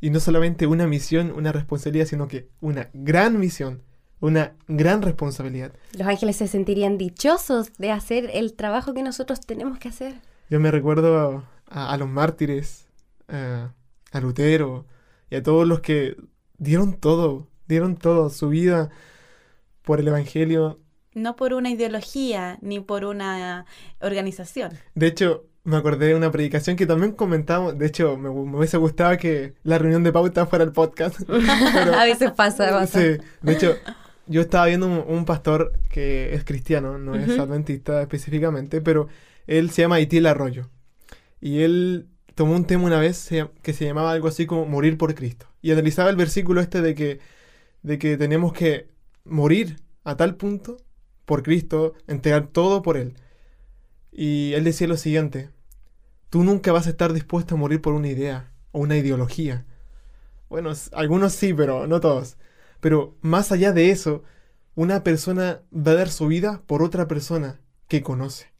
Y 0.00 0.10
no 0.10 0.20
solamente 0.20 0.66
una 0.66 0.86
misión, 0.86 1.32
una 1.32 1.52
responsabilidad, 1.52 2.06
sino 2.06 2.28
que 2.28 2.48
una 2.60 2.90
gran 2.92 3.38
misión, 3.38 3.82
una 4.20 4.54
gran 4.68 5.02
responsabilidad. 5.02 5.72
Los 5.96 6.06
ángeles 6.06 6.36
se 6.36 6.48
sentirían 6.48 6.98
dichosos 6.98 7.72
de 7.78 7.90
hacer 7.90 8.30
el 8.32 8.54
trabajo 8.54 8.94
que 8.94 9.02
nosotros 9.02 9.40
tenemos 9.40 9.78
que 9.78 9.88
hacer. 9.88 10.14
Yo 10.50 10.60
me 10.60 10.70
recuerdo 10.70 11.44
a, 11.68 11.96
los 11.96 12.08
mártires, 12.08 12.86
a 13.28 14.20
Lutero 14.20 14.86
y 15.30 15.36
a 15.36 15.42
todos 15.42 15.66
los 15.66 15.80
que 15.80 16.16
dieron 16.58 16.94
todo, 16.94 17.48
dieron 17.66 17.96
todo, 17.96 18.30
su 18.30 18.48
vida 18.48 18.90
por 19.82 20.00
el 20.00 20.08
Evangelio. 20.08 20.80
No 21.14 21.36
por 21.36 21.54
una 21.54 21.70
ideología 21.70 22.58
ni 22.60 22.80
por 22.80 23.04
una 23.04 23.66
organización. 24.00 24.72
De 24.94 25.06
hecho, 25.06 25.44
me 25.64 25.76
acordé 25.76 26.08
de 26.08 26.14
una 26.14 26.30
predicación 26.30 26.76
que 26.76 26.86
también 26.86 27.12
comentamos. 27.12 27.76
De 27.78 27.86
hecho, 27.86 28.16
me, 28.16 28.28
hubiese 28.28 28.76
gustado 28.76 29.16
que 29.16 29.54
la 29.64 29.78
reunión 29.78 30.04
de 30.04 30.12
pauta 30.12 30.46
fuera 30.46 30.64
el 30.64 30.72
podcast. 30.72 31.20
a 31.28 32.04
veces 32.04 32.32
pasa, 32.32 32.86
Sí, 32.86 33.16
de 33.42 33.52
hecho, 33.52 33.74
yo 34.26 34.42
estaba 34.42 34.66
viendo 34.66 34.86
un, 34.86 35.24
pastor 35.24 35.72
que 35.88 36.34
es 36.34 36.44
cristiano, 36.44 36.98
no 36.98 37.14
es 37.14 37.38
adventista 37.38 38.02
específicamente, 38.02 38.82
pero 38.82 39.08
él 39.46 39.70
se 39.70 39.82
llama 39.82 40.00
Itiel 40.00 40.26
Arroyo. 40.26 40.68
Y 41.40 41.60
él 41.60 42.08
tomó 42.34 42.54
un 42.54 42.66
tema 42.66 42.84
una 42.84 43.00
vez 43.00 43.30
que 43.62 43.72
se 43.72 43.84
llamaba 43.86 44.12
algo 44.12 44.28
así 44.28 44.46
como 44.46 44.66
morir 44.66 44.98
por 44.98 45.14
Cristo. 45.14 45.46
Y 45.62 45.72
analizaba 45.72 46.10
el 46.10 46.16
versículo 46.16 46.60
este 46.60 46.82
de 46.82 46.94
que, 46.94 47.20
de 47.82 47.98
que 47.98 48.18
tenemos 48.18 48.52
que 48.52 48.88
morir 49.24 49.78
a 50.04 50.16
tal 50.16 50.36
punto 50.36 50.76
por 51.24 51.42
Cristo, 51.42 51.94
entregar 52.06 52.48
todo 52.48 52.82
por 52.82 52.98
Él. 52.98 53.14
Y 54.12 54.52
él 54.52 54.64
decía 54.64 54.86
lo 54.86 54.96
siguiente, 54.96 55.50
tú 56.34 56.42
nunca 56.42 56.72
vas 56.72 56.88
a 56.88 56.90
estar 56.90 57.12
dispuesto 57.12 57.54
a 57.54 57.58
morir 57.58 57.80
por 57.80 57.94
una 57.94 58.08
idea 58.08 58.50
o 58.72 58.80
una 58.80 58.96
ideología. 58.96 59.64
Bueno, 60.48 60.72
algunos 60.90 61.32
sí, 61.32 61.54
pero 61.54 61.86
no 61.86 62.00
todos. 62.00 62.38
Pero 62.80 63.14
más 63.20 63.52
allá 63.52 63.70
de 63.70 63.92
eso, 63.92 64.24
una 64.74 65.04
persona 65.04 65.60
va 65.72 65.92
a 65.92 65.94
dar 65.94 66.08
su 66.08 66.26
vida 66.26 66.60
por 66.66 66.82
otra 66.82 67.06
persona 67.06 67.60
que 67.86 68.02
conoce. 68.02 68.52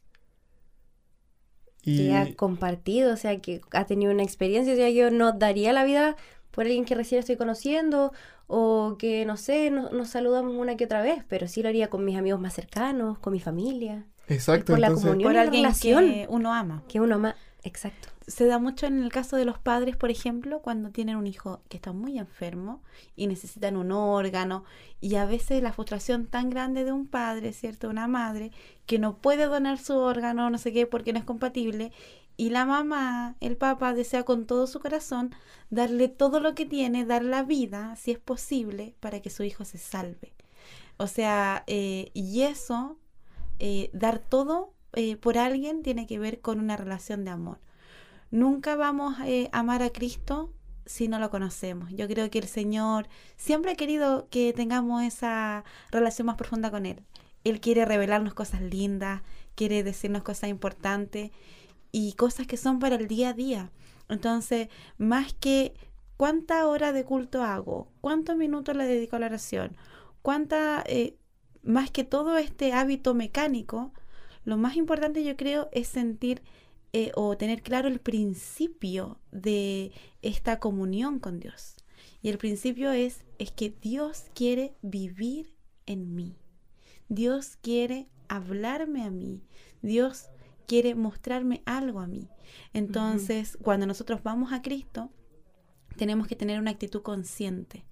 Y... 1.83 2.07
Que 2.07 2.15
ha 2.15 2.33
compartido, 2.35 3.13
o 3.13 3.17
sea, 3.17 3.41
que 3.41 3.59
ha 3.71 3.85
tenido 3.85 4.13
una 4.13 4.23
experiencia. 4.23 4.71
O 4.71 4.77
sea, 4.77 4.89
yo 4.89 5.11
no 5.11 5.33
daría 5.33 5.73
la 5.73 5.83
vida 5.83 6.15
por 6.51 6.67
alguien 6.67 6.85
que 6.85 6.95
recién 6.95 7.19
estoy 7.19 7.35
conociendo 7.35 8.13
o 8.47 8.95
que, 8.97 9.25
no 9.25 9.35
sé, 9.35 9.69
nos 9.69 10.07
saludamos 10.07 10.55
una 10.55 10.77
que 10.77 10.85
otra 10.85 11.01
vez, 11.01 11.25
pero 11.27 11.49
sí 11.49 11.61
lo 11.61 11.67
haría 11.67 11.89
con 11.89 12.05
mis 12.05 12.15
amigos 12.15 12.39
más 12.39 12.53
cercanos, 12.53 13.19
con 13.19 13.33
mi 13.33 13.41
familia. 13.41 14.05
Exacto. 14.29 14.71
Por 14.71 14.79
la 14.79 14.93
comunión 14.93 15.29
por 15.29 15.37
alguien 15.37 15.67
que 15.73 16.25
uno 16.29 16.53
ama. 16.53 16.83
Que 16.87 17.01
uno 17.01 17.15
ama, 17.15 17.35
exacto. 17.65 18.09
Se 18.27 18.45
da 18.45 18.57
mucho 18.57 18.85
en 18.85 19.03
el 19.03 19.11
caso 19.11 19.35
de 19.35 19.45
los 19.45 19.59
padres, 19.59 19.97
por 19.97 20.09
ejemplo, 20.09 20.61
cuando 20.61 20.89
tienen 20.91 21.17
un 21.17 21.27
hijo 21.27 21.61
que 21.69 21.77
está 21.77 21.91
muy 21.91 22.17
enfermo 22.17 22.81
y 23.15 23.27
necesitan 23.27 23.75
un 23.75 23.91
órgano 23.91 24.63
y 25.01 25.15
a 25.15 25.25
veces 25.25 25.61
la 25.61 25.73
frustración 25.73 26.25
tan 26.27 26.49
grande 26.49 26.85
de 26.85 26.91
un 26.91 27.07
padre, 27.07 27.53
¿cierto? 27.53 27.89
Una 27.89 28.07
madre 28.07 28.51
que 28.85 28.97
no 28.97 29.17
puede 29.17 29.45
donar 29.45 29.77
su 29.77 29.95
órgano, 29.97 30.49
no 30.49 30.57
sé 30.57 30.71
qué, 30.71 30.87
porque 30.87 31.13
no 31.13 31.19
es 31.19 31.25
compatible 31.25 31.91
y 32.37 32.49
la 32.49 32.65
mamá, 32.65 33.35
el 33.39 33.55
papá 33.55 33.93
desea 33.93 34.23
con 34.23 34.45
todo 34.45 34.67
su 34.67 34.79
corazón 34.79 35.33
darle 35.69 36.09
todo 36.09 36.39
lo 36.39 36.53
que 36.53 36.65
tiene, 36.65 37.05
dar 37.05 37.23
la 37.23 37.43
vida, 37.43 37.95
si 37.95 38.11
es 38.11 38.19
posible, 38.19 38.95
para 38.99 39.21
que 39.21 39.29
su 39.29 39.43
hijo 39.43 39.63
se 39.63 39.77
salve. 39.77 40.33
O 40.97 41.07
sea, 41.07 41.63
eh, 41.67 42.11
y 42.13 42.41
eso, 42.41 42.97
eh, 43.59 43.89
dar 43.93 44.19
todo 44.19 44.73
eh, 44.95 45.17
por 45.17 45.37
alguien 45.37 45.83
tiene 45.83 46.07
que 46.07 46.19
ver 46.19 46.41
con 46.41 46.59
una 46.59 46.77
relación 46.77 47.25
de 47.25 47.31
amor. 47.31 47.59
Nunca 48.31 48.75
vamos 48.75 49.15
a 49.19 49.57
amar 49.57 49.83
a 49.83 49.91
Cristo 49.91 50.53
si 50.85 51.07
no 51.07 51.19
lo 51.19 51.29
conocemos. 51.29 51.91
Yo 51.91 52.07
creo 52.07 52.29
que 52.29 52.39
el 52.39 52.47
Señor 52.47 53.07
siempre 53.37 53.71
ha 53.71 53.75
querido 53.75 54.27
que 54.29 54.53
tengamos 54.53 55.03
esa 55.03 55.63
relación 55.91 56.27
más 56.27 56.35
profunda 56.35 56.71
con 56.71 56.85
Él. 56.85 57.03
Él 57.43 57.59
quiere 57.61 57.85
revelarnos 57.85 58.33
cosas 58.33 58.61
lindas, 58.61 59.21
quiere 59.55 59.83
decirnos 59.83 60.23
cosas 60.23 60.49
importantes 60.49 61.31
y 61.91 62.13
cosas 62.13 62.47
que 62.47 62.57
son 62.57 62.79
para 62.79 62.95
el 62.95 63.07
día 63.07 63.29
a 63.29 63.33
día. 63.33 63.71
Entonces, 64.09 64.69
más 64.97 65.33
que 65.33 65.73
cuánta 66.17 66.67
hora 66.67 66.91
de 66.91 67.05
culto 67.05 67.43
hago, 67.43 67.91
cuántos 68.01 68.35
minutos 68.35 68.75
le 68.75 68.85
dedico 68.85 69.15
a 69.15 69.19
la 69.19 69.27
oración, 69.27 69.75
cuánta, 70.21 70.83
eh, 70.87 71.17
más 71.63 71.91
que 71.91 72.03
todo 72.03 72.37
este 72.37 72.73
hábito 72.73 73.13
mecánico, 73.13 73.93
lo 74.45 74.57
más 74.57 74.77
importante 74.77 75.23
yo 75.23 75.35
creo 75.35 75.69
es 75.71 75.87
sentir 75.87 76.41
eh, 76.93 77.11
o 77.15 77.35
tener 77.35 77.61
claro 77.61 77.89
el 77.89 77.99
principio 77.99 79.19
de 79.31 79.91
esta 80.21 80.59
comunión 80.59 81.19
con 81.19 81.39
Dios. 81.39 81.75
Y 82.21 82.29
el 82.29 82.37
principio 82.37 82.91
es, 82.91 83.25
es 83.37 83.51
que 83.51 83.69
Dios 83.69 84.25
quiere 84.33 84.75
vivir 84.81 85.53
en 85.85 86.15
mí. 86.15 86.37
Dios 87.09 87.57
quiere 87.61 88.07
hablarme 88.27 89.03
a 89.03 89.11
mí. 89.11 89.43
Dios 89.81 90.29
quiere 90.67 90.95
mostrarme 90.95 91.61
algo 91.65 91.99
a 91.99 92.07
mí. 92.07 92.29
Entonces, 92.73 93.57
cuando 93.61 93.85
nosotros 93.85 94.23
vamos 94.23 94.53
a 94.53 94.61
Cristo, 94.61 95.11
tenemos 95.97 96.27
que 96.27 96.35
tener 96.35 96.59
una 96.59 96.71
actitud 96.71 97.01
consciente. 97.01 97.85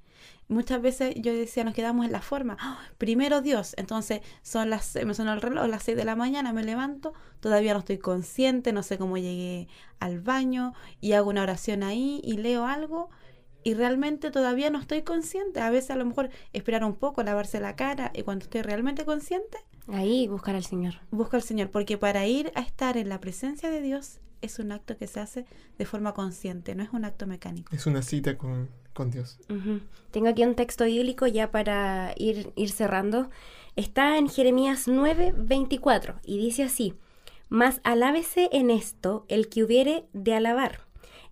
Muchas 0.47 0.81
veces 0.81 1.15
yo 1.15 1.33
decía, 1.33 1.63
nos 1.63 1.73
quedamos 1.73 2.05
en 2.05 2.11
la 2.11 2.21
forma. 2.21 2.57
¡Ah! 2.59 2.79
primero 2.97 3.41
Dios. 3.41 3.73
Entonces, 3.77 4.21
son 4.41 4.69
las, 4.69 4.95
me 5.05 5.13
sonó 5.13 5.33
el 5.33 5.41
reloj, 5.41 5.67
las 5.67 5.83
6 5.83 5.97
de 5.97 6.05
la 6.05 6.15
mañana, 6.15 6.53
me 6.53 6.63
levanto, 6.63 7.13
todavía 7.39 7.73
no 7.73 7.79
estoy 7.79 7.97
consciente, 7.97 8.73
no 8.73 8.83
sé 8.83 8.97
cómo 8.97 9.17
llegué 9.17 9.67
al 9.99 10.19
baño 10.19 10.73
y 11.01 11.13
hago 11.13 11.29
una 11.29 11.43
oración 11.43 11.83
ahí 11.83 12.21
y 12.23 12.37
leo 12.37 12.65
algo 12.65 13.09
y 13.63 13.73
realmente 13.73 14.31
todavía 14.31 14.69
no 14.69 14.79
estoy 14.79 15.03
consciente. 15.03 15.61
A 15.61 15.69
veces 15.69 15.91
a 15.91 15.95
lo 15.95 16.05
mejor 16.05 16.29
esperar 16.51 16.83
un 16.83 16.95
poco, 16.95 17.23
lavarse 17.23 17.59
la 17.59 17.75
cara 17.75 18.11
y 18.13 18.23
cuando 18.23 18.43
estoy 18.43 18.61
realmente 18.61 19.05
consciente. 19.05 19.57
Ahí 19.87 20.27
buscar 20.27 20.55
al 20.55 20.63
Señor. 20.63 20.95
Busca 21.11 21.37
al 21.37 21.43
Señor, 21.43 21.69
porque 21.71 21.97
para 21.97 22.25
ir 22.25 22.51
a 22.55 22.61
estar 22.61 22.97
en 22.97 23.09
la 23.09 23.19
presencia 23.19 23.69
de 23.69 23.81
Dios 23.81 24.19
es 24.41 24.59
un 24.59 24.71
acto 24.71 24.97
que 24.97 25.07
se 25.07 25.19
hace 25.19 25.45
de 25.77 25.85
forma 25.85 26.13
consciente, 26.13 26.75
no 26.75 26.83
es 26.83 26.89
un 26.91 27.05
acto 27.05 27.27
mecánico. 27.27 27.73
Es 27.73 27.85
una 27.85 28.01
cita 28.01 28.37
con, 28.37 28.69
con 28.93 29.11
Dios. 29.11 29.37
Tengo 30.11 30.27
aquí 30.27 30.43
un 30.43 30.55
texto 30.55 30.85
bíblico 30.85 31.27
ya 31.27 31.51
para 31.51 32.13
ir, 32.17 32.53
ir 32.55 32.69
cerrando. 32.69 33.29
Está 33.75 34.17
en 34.17 34.29
Jeremías 34.29 34.87
9, 34.87 35.33
24 35.35 36.19
y 36.23 36.37
dice 36.37 36.63
así, 36.63 36.93
Mas 37.49 37.81
alábese 37.83 38.49
en 38.51 38.69
esto 38.69 39.25
el 39.27 39.49
que 39.49 39.63
hubiere 39.63 40.05
de 40.13 40.35
alabar, 40.35 40.81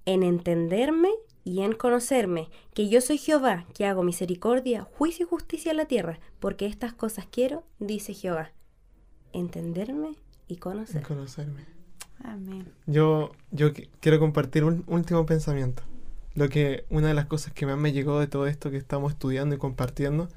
en 0.05 0.23
entenderme 0.23 1.09
y 1.43 1.61
en 1.61 1.73
conocerme, 1.73 2.49
que 2.73 2.89
yo 2.89 3.01
soy 3.01 3.17
Jehová, 3.17 3.65
que 3.73 3.85
hago 3.85 4.03
misericordia, 4.03 4.83
juicio 4.83 5.25
y 5.25 5.29
justicia 5.29 5.71
en 5.71 5.77
la 5.77 5.85
tierra, 5.85 6.19
porque 6.39 6.65
estas 6.65 6.93
cosas 6.93 7.27
quiero, 7.29 7.63
dice 7.79 8.13
Jehová. 8.13 8.51
Entenderme 9.33 10.15
y 10.47 10.57
conocerme. 10.57 11.07
conocerme. 11.07 11.65
Amén. 12.23 12.71
Yo, 12.85 13.31
yo 13.51 13.69
quiero 13.99 14.19
compartir 14.19 14.63
un 14.63 14.83
último 14.87 15.25
pensamiento. 15.25 15.83
Lo 16.33 16.49
que 16.49 16.85
una 16.89 17.09
de 17.09 17.13
las 17.13 17.25
cosas 17.25 17.53
que 17.53 17.65
más 17.65 17.77
me 17.77 17.91
llegó 17.91 18.19
de 18.19 18.27
todo 18.27 18.47
esto 18.47 18.71
que 18.71 18.77
estamos 18.77 19.11
estudiando 19.13 19.55
y 19.55 19.57
compartiendo 19.57 20.29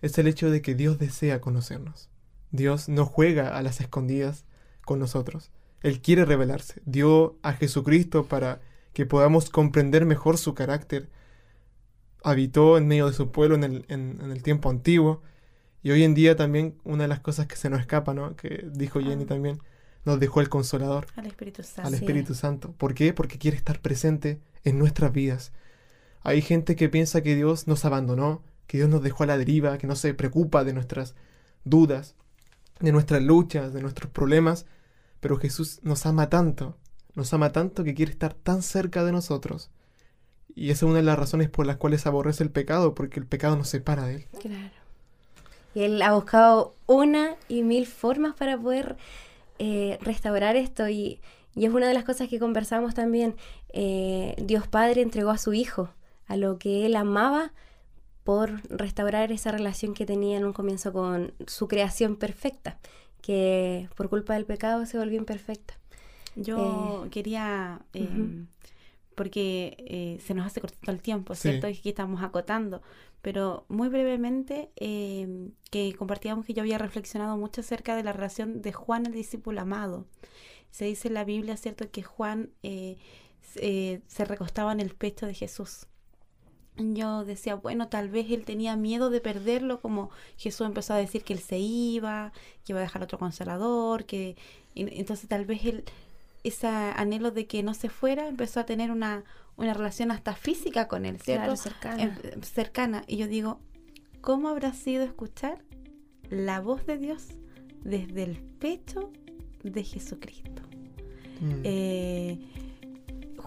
es 0.00 0.18
el 0.18 0.26
hecho 0.26 0.50
de 0.50 0.62
que 0.62 0.74
Dios 0.74 0.98
desea 0.98 1.40
conocernos. 1.40 2.08
Dios 2.50 2.88
no 2.88 3.06
juega 3.06 3.56
a 3.56 3.62
las 3.62 3.80
escondidas 3.80 4.44
con 4.84 4.98
nosotros. 4.98 5.50
Él 5.80 6.00
quiere 6.00 6.24
revelarse. 6.24 6.82
Dio 6.84 7.36
a 7.42 7.52
Jesucristo 7.52 8.26
para 8.26 8.60
que 8.92 9.06
podamos 9.06 9.48
comprender 9.48 10.04
mejor 10.06 10.38
su 10.38 10.54
carácter. 10.54 11.08
Habitó 12.24 12.76
en 12.76 12.88
medio 12.88 13.06
de 13.06 13.14
su 13.14 13.30
pueblo 13.30 13.54
en 13.54 13.64
el, 13.64 13.84
en, 13.88 14.20
el 14.20 14.42
tiempo 14.42 14.70
antiguo. 14.70 15.22
Y 15.84 15.92
hoy 15.92 16.02
en 16.02 16.14
día 16.14 16.36
también 16.36 16.76
una 16.84 17.04
de 17.04 17.08
las 17.08 17.20
cosas 17.20 17.46
que 17.46 17.56
se 17.56 17.70
nos 17.70 17.80
escapa, 17.80 18.12
¿no? 18.12 18.36
Que 18.36 18.68
dijo 18.72 19.00
Jenny 19.00 19.24
ah. 19.24 19.26
también, 19.26 19.60
nos 20.04 20.20
dejó 20.20 20.40
el 20.40 20.48
Consolador. 20.48 21.06
Al 21.16 21.26
Espíritu 21.26 21.62
Santo. 21.62 21.88
Al 21.88 21.94
Espíritu 21.94 22.34
Santo. 22.34 22.72
¿Por 22.72 22.94
qué? 22.94 23.12
Porque 23.12 23.38
quiere 23.38 23.56
estar 23.56 23.80
presente 23.80 24.40
en 24.64 24.78
nuestras 24.78 25.12
vidas. 25.12 25.52
Hay 26.22 26.42
gente 26.42 26.76
que 26.76 26.88
piensa 26.88 27.22
que 27.22 27.34
Dios 27.34 27.66
nos 27.66 27.84
abandonó, 27.84 28.42
que 28.66 28.78
Dios 28.78 28.88
nos 28.88 29.02
dejó 29.02 29.24
a 29.24 29.26
la 29.26 29.38
deriva, 29.38 29.78
que 29.78 29.86
no 29.86 29.96
se 29.96 30.14
preocupa 30.14 30.64
de 30.64 30.72
nuestras 30.72 31.14
dudas, 31.64 32.14
de 32.80 32.92
nuestras 32.92 33.22
luchas, 33.22 33.72
de 33.72 33.82
nuestros 33.82 34.10
problemas, 34.10 34.66
pero 35.20 35.36
Jesús 35.36 35.80
nos 35.82 36.06
ama 36.06 36.28
tanto 36.28 36.76
nos 37.14 37.32
ama 37.34 37.52
tanto 37.52 37.84
que 37.84 37.94
quiere 37.94 38.12
estar 38.12 38.34
tan 38.34 38.62
cerca 38.62 39.04
de 39.04 39.12
nosotros. 39.12 39.70
Y 40.54 40.70
esa 40.70 40.84
es 40.86 40.90
una 40.90 40.98
de 40.98 41.04
las 41.04 41.18
razones 41.18 41.48
por 41.48 41.66
las 41.66 41.76
cuales 41.76 42.06
aborrece 42.06 42.42
el 42.42 42.50
pecado, 42.50 42.94
porque 42.94 43.20
el 43.20 43.26
pecado 43.26 43.56
nos 43.56 43.68
separa 43.68 44.04
de 44.04 44.16
él. 44.16 44.26
Claro. 44.40 44.70
Y 45.74 45.82
él 45.82 46.02
ha 46.02 46.12
buscado 46.12 46.74
una 46.86 47.36
y 47.48 47.62
mil 47.62 47.86
formas 47.86 48.34
para 48.34 48.58
poder 48.58 48.96
eh, 49.58 49.98
restaurar 50.02 50.56
esto. 50.56 50.88
Y, 50.88 51.20
y, 51.54 51.64
es 51.64 51.72
una 51.72 51.88
de 51.88 51.94
las 51.94 52.04
cosas 52.04 52.28
que 52.28 52.38
conversamos 52.38 52.94
también. 52.94 53.36
Eh, 53.72 54.34
Dios 54.42 54.68
Padre 54.68 55.02
entregó 55.02 55.30
a 55.30 55.38
su 55.38 55.52
Hijo, 55.52 55.90
a 56.26 56.36
lo 56.36 56.58
que 56.58 56.86
él 56.86 56.96
amaba, 56.96 57.52
por 58.24 58.62
restaurar 58.70 59.32
esa 59.32 59.50
relación 59.50 59.94
que 59.94 60.06
tenía 60.06 60.36
en 60.36 60.44
un 60.44 60.52
comienzo 60.52 60.92
con 60.92 61.32
su 61.46 61.68
creación 61.68 62.16
perfecta, 62.16 62.78
que 63.20 63.88
por 63.96 64.08
culpa 64.08 64.34
del 64.34 64.44
pecado 64.44 64.86
se 64.86 64.98
volvió 64.98 65.18
imperfecta. 65.18 65.78
Yo 66.36 67.04
eh, 67.04 67.10
quería, 67.10 67.82
em, 67.92 68.46
porque 69.14 69.76
eh, 69.78 70.18
se 70.24 70.34
nos 70.34 70.46
hace 70.46 70.60
cortito 70.60 70.90
el 70.90 71.02
tiempo, 71.02 71.34
¿cierto? 71.34 71.68
Y 71.68 71.72
aquí 71.72 71.90
estamos 71.90 72.22
acotando, 72.22 72.80
pero 73.20 73.64
muy 73.68 73.88
brevemente, 73.88 74.70
em, 74.76 75.52
que 75.70 75.94
compartíamos 75.94 76.46
que 76.46 76.54
yo 76.54 76.62
había 76.62 76.78
reflexionado 76.78 77.36
mucho 77.36 77.60
acerca 77.60 77.96
de 77.96 78.04
la 78.04 78.12
relación 78.12 78.62
de 78.62 78.72
Juan 78.72 79.06
el 79.06 79.12
discípulo 79.12 79.60
amado. 79.60 80.06
Se 80.70 80.86
dice 80.86 81.08
en 81.08 81.14
la 81.14 81.24
Biblia, 81.24 81.56
¿cierto?, 81.56 81.90
que 81.90 82.02
Juan 82.02 82.50
eh, 82.62 82.96
se 83.42 84.24
recostaba 84.24 84.72
en 84.72 84.80
el 84.80 84.94
pecho 84.94 85.26
de 85.26 85.34
Jesús 85.34 85.86
yo 86.76 87.24
decía, 87.24 87.54
bueno, 87.54 87.88
tal 87.88 88.08
vez 88.08 88.30
él 88.30 88.44
tenía 88.44 88.76
miedo 88.76 89.10
de 89.10 89.20
perderlo, 89.20 89.80
como 89.80 90.10
Jesús 90.36 90.66
empezó 90.66 90.94
a 90.94 90.96
decir 90.96 91.22
que 91.22 91.34
él 91.34 91.38
se 91.38 91.58
iba, 91.58 92.32
que 92.64 92.72
iba 92.72 92.80
a 92.80 92.82
dejar 92.82 93.02
otro 93.02 93.18
consolador, 93.18 94.04
que 94.04 94.36
entonces 94.74 95.28
tal 95.28 95.44
vez 95.44 95.64
él 95.64 95.84
ese 96.44 96.66
anhelo 96.66 97.30
de 97.30 97.46
que 97.46 97.62
no 97.62 97.72
se 97.72 97.88
fuera, 97.88 98.26
empezó 98.26 98.58
a 98.58 98.66
tener 98.66 98.90
una, 98.90 99.22
una 99.56 99.74
relación 99.74 100.10
hasta 100.10 100.34
física 100.34 100.88
con 100.88 101.06
él, 101.06 101.20
¿cierto? 101.20 101.54
cercana. 101.56 102.02
Em, 102.02 102.42
cercana. 102.42 103.04
Y 103.06 103.16
yo 103.16 103.28
digo, 103.28 103.60
¿cómo 104.20 104.48
habrá 104.48 104.72
sido 104.72 105.04
escuchar 105.04 105.62
la 106.30 106.60
voz 106.60 106.84
de 106.86 106.98
Dios 106.98 107.28
desde 107.84 108.24
el 108.24 108.38
pecho 108.38 109.12
de 109.62 109.84
Jesucristo? 109.84 110.62
Mm. 111.40 111.60
Eh, 111.62 112.38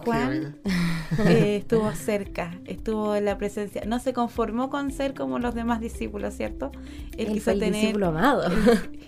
Juan 0.04 0.56
eh, 1.26 1.56
estuvo 1.56 1.90
cerca, 1.92 2.58
estuvo 2.66 3.14
en 3.16 3.24
la 3.24 3.38
presencia. 3.38 3.82
No 3.86 3.98
se 3.98 4.12
conformó 4.12 4.70
con 4.70 4.90
ser 4.90 5.14
como 5.14 5.38
los 5.38 5.54
demás 5.54 5.80
discípulos, 5.80 6.34
¿cierto? 6.34 6.70
Él, 7.16 7.28
quiso 7.32 7.52
tener. 7.52 7.72
Discípulo 7.72 8.08
amado. 8.08 8.50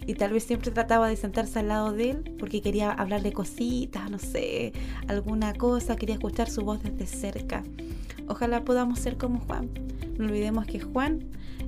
y 0.06 0.14
tal 0.14 0.32
vez 0.32 0.44
siempre 0.44 0.70
trataba 0.70 1.08
de 1.08 1.16
sentarse 1.16 1.58
al 1.58 1.68
lado 1.68 1.92
de 1.92 2.10
él 2.10 2.34
porque 2.38 2.62
quería 2.62 2.90
hablarle 2.90 3.32
cositas, 3.32 4.10
no 4.10 4.18
sé, 4.18 4.72
alguna 5.06 5.52
cosa, 5.54 5.96
quería 5.96 6.14
escuchar 6.14 6.48
su 6.48 6.62
voz 6.62 6.82
desde 6.82 7.06
cerca. 7.06 7.62
Ojalá 8.26 8.64
podamos 8.64 8.98
ser 8.98 9.16
como 9.16 9.40
Juan. 9.40 9.70
No 10.18 10.26
olvidemos 10.26 10.66
que 10.66 10.80
Juan, 10.80 11.24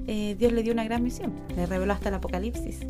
eh, 0.06 0.34
Dios 0.38 0.52
le 0.52 0.62
dio 0.62 0.72
una 0.72 0.84
gran 0.84 1.02
misión, 1.02 1.32
le 1.56 1.66
reveló 1.66 1.92
hasta 1.92 2.08
el 2.08 2.16
Apocalipsis, 2.16 2.80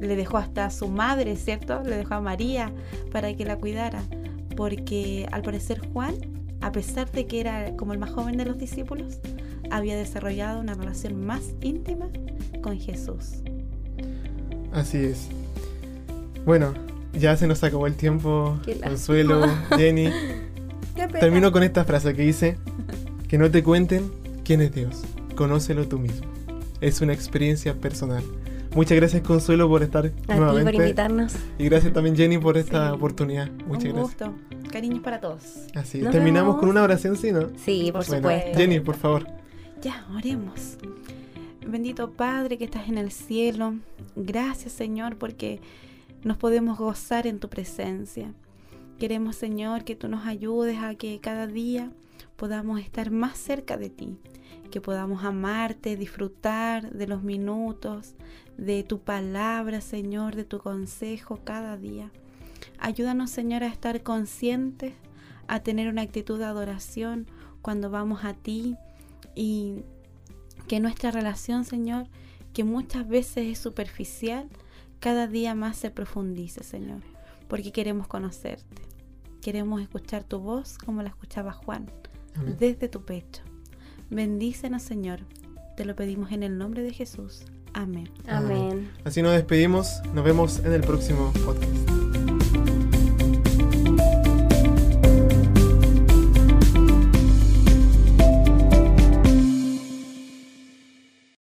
le 0.00 0.16
dejó 0.16 0.38
hasta 0.38 0.66
a 0.66 0.70
su 0.70 0.88
madre, 0.88 1.36
¿cierto? 1.36 1.82
Le 1.84 1.96
dejó 1.96 2.14
a 2.14 2.20
María 2.20 2.72
para 3.12 3.34
que 3.34 3.44
la 3.44 3.56
cuidara 3.56 4.02
porque 4.56 5.26
al 5.32 5.42
parecer 5.42 5.80
Juan, 5.92 6.14
a 6.60 6.72
pesar 6.72 7.10
de 7.10 7.26
que 7.26 7.40
era 7.40 7.76
como 7.76 7.92
el 7.92 7.98
más 7.98 8.10
joven 8.10 8.36
de 8.36 8.44
los 8.44 8.58
discípulos, 8.58 9.18
había 9.70 9.96
desarrollado 9.96 10.60
una 10.60 10.74
relación 10.74 11.24
más 11.24 11.54
íntima 11.60 12.08
con 12.62 12.78
Jesús. 12.78 13.42
Así 14.72 14.98
es. 14.98 15.28
Bueno, 16.44 16.74
ya 17.12 17.36
se 17.36 17.46
nos 17.46 17.62
acabó 17.64 17.86
el 17.86 17.94
tiempo. 17.94 18.58
Consuelo, 18.82 19.46
Jenny. 19.76 20.10
Termino 21.20 21.50
con 21.52 21.62
esta 21.62 21.84
frase 21.84 22.14
que 22.14 22.22
dice, 22.22 22.56
que 23.28 23.38
no 23.38 23.50
te 23.50 23.62
cuenten 23.62 24.10
quién 24.44 24.60
es 24.60 24.74
Dios, 24.74 25.02
conócelo 25.34 25.88
tú 25.88 25.98
mismo. 25.98 26.26
Es 26.80 27.00
una 27.00 27.12
experiencia 27.12 27.74
personal. 27.74 28.22
Muchas 28.74 28.96
gracias 28.96 29.22
Consuelo 29.22 29.68
por 29.68 29.82
estar 29.82 30.12
A 30.28 30.36
nuevamente. 30.36 30.72
por 30.72 30.74
invitarnos. 30.82 31.34
Y 31.58 31.64
gracias 31.64 31.92
también 31.92 32.16
Jenny 32.16 32.38
por 32.38 32.56
esta 32.56 32.92
oportunidad. 32.94 33.50
Muchas 33.66 33.86
Un 33.92 33.96
gracias. 33.96 34.30
gusto. 34.30 34.34
Cariños 34.70 35.00
para 35.00 35.20
todos. 35.20 35.42
Así 35.74 36.00
Terminamos 36.00 36.56
con 36.56 36.68
una 36.68 36.82
oración, 36.82 37.16
¿sí, 37.16 37.32
no? 37.32 37.48
Sí, 37.56 37.90
por 37.92 38.04
supuesto. 38.04 38.56
Jenny, 38.56 38.78
por 38.80 38.96
favor. 38.96 39.26
Ya, 39.82 40.06
oremos. 40.14 40.76
Bendito 41.66 42.10
Padre 42.12 42.58
que 42.58 42.64
estás 42.64 42.88
en 42.88 42.98
el 42.98 43.10
cielo, 43.10 43.74
gracias 44.16 44.72
Señor 44.72 45.16
porque 45.16 45.60
nos 46.24 46.36
podemos 46.36 46.78
gozar 46.78 47.26
en 47.26 47.38
tu 47.38 47.48
presencia. 47.48 48.32
Queremos 48.98 49.36
Señor 49.36 49.84
que 49.84 49.94
tú 49.96 50.08
nos 50.08 50.26
ayudes 50.26 50.78
a 50.78 50.94
que 50.94 51.18
cada 51.20 51.46
día 51.46 51.90
podamos 52.40 52.80
estar 52.80 53.10
más 53.10 53.36
cerca 53.36 53.76
de 53.76 53.90
ti, 53.90 54.16
que 54.70 54.80
podamos 54.80 55.24
amarte, 55.24 55.98
disfrutar 55.98 56.90
de 56.90 57.06
los 57.06 57.22
minutos, 57.22 58.14
de 58.56 58.82
tu 58.82 59.00
palabra 59.00 59.82
Señor, 59.82 60.36
de 60.36 60.44
tu 60.44 60.58
consejo 60.58 61.40
cada 61.44 61.76
día. 61.76 62.10
Ayúdanos 62.78 63.28
Señor 63.28 63.62
a 63.62 63.66
estar 63.66 64.02
conscientes, 64.02 64.94
a 65.48 65.60
tener 65.60 65.88
una 65.88 66.00
actitud 66.00 66.38
de 66.38 66.46
adoración 66.46 67.26
cuando 67.60 67.90
vamos 67.90 68.24
a 68.24 68.32
ti 68.32 68.74
y 69.34 69.82
que 70.66 70.80
nuestra 70.80 71.10
relación, 71.10 71.66
Señor, 71.66 72.06
que 72.54 72.64
muchas 72.64 73.06
veces 73.06 73.48
es 73.48 73.58
superficial, 73.58 74.48
cada 74.98 75.26
día 75.26 75.54
más 75.54 75.76
se 75.76 75.90
profundice, 75.90 76.64
Señor, 76.64 77.02
porque 77.48 77.70
queremos 77.70 78.06
conocerte. 78.06 78.80
Queremos 79.42 79.82
escuchar 79.82 80.24
tu 80.24 80.38
voz 80.38 80.78
como 80.78 81.02
la 81.02 81.10
escuchaba 81.10 81.52
Juan, 81.52 81.86
desde 82.58 82.88
tu 82.88 83.04
pecho. 83.04 83.42
Bendícenos, 84.10 84.82
Señor. 84.82 85.20
Te 85.76 85.84
lo 85.84 85.94
pedimos 85.94 86.32
en 86.32 86.42
el 86.42 86.58
nombre 86.58 86.82
de 86.82 86.92
Jesús. 86.92 87.44
Amén. 87.72 88.10
Amén. 88.26 88.90
Así 89.04 89.22
nos 89.22 89.32
despedimos. 89.32 90.00
Nos 90.14 90.24
vemos 90.24 90.58
en 90.58 90.72
el 90.72 90.80
próximo 90.80 91.32
podcast. 91.44 91.99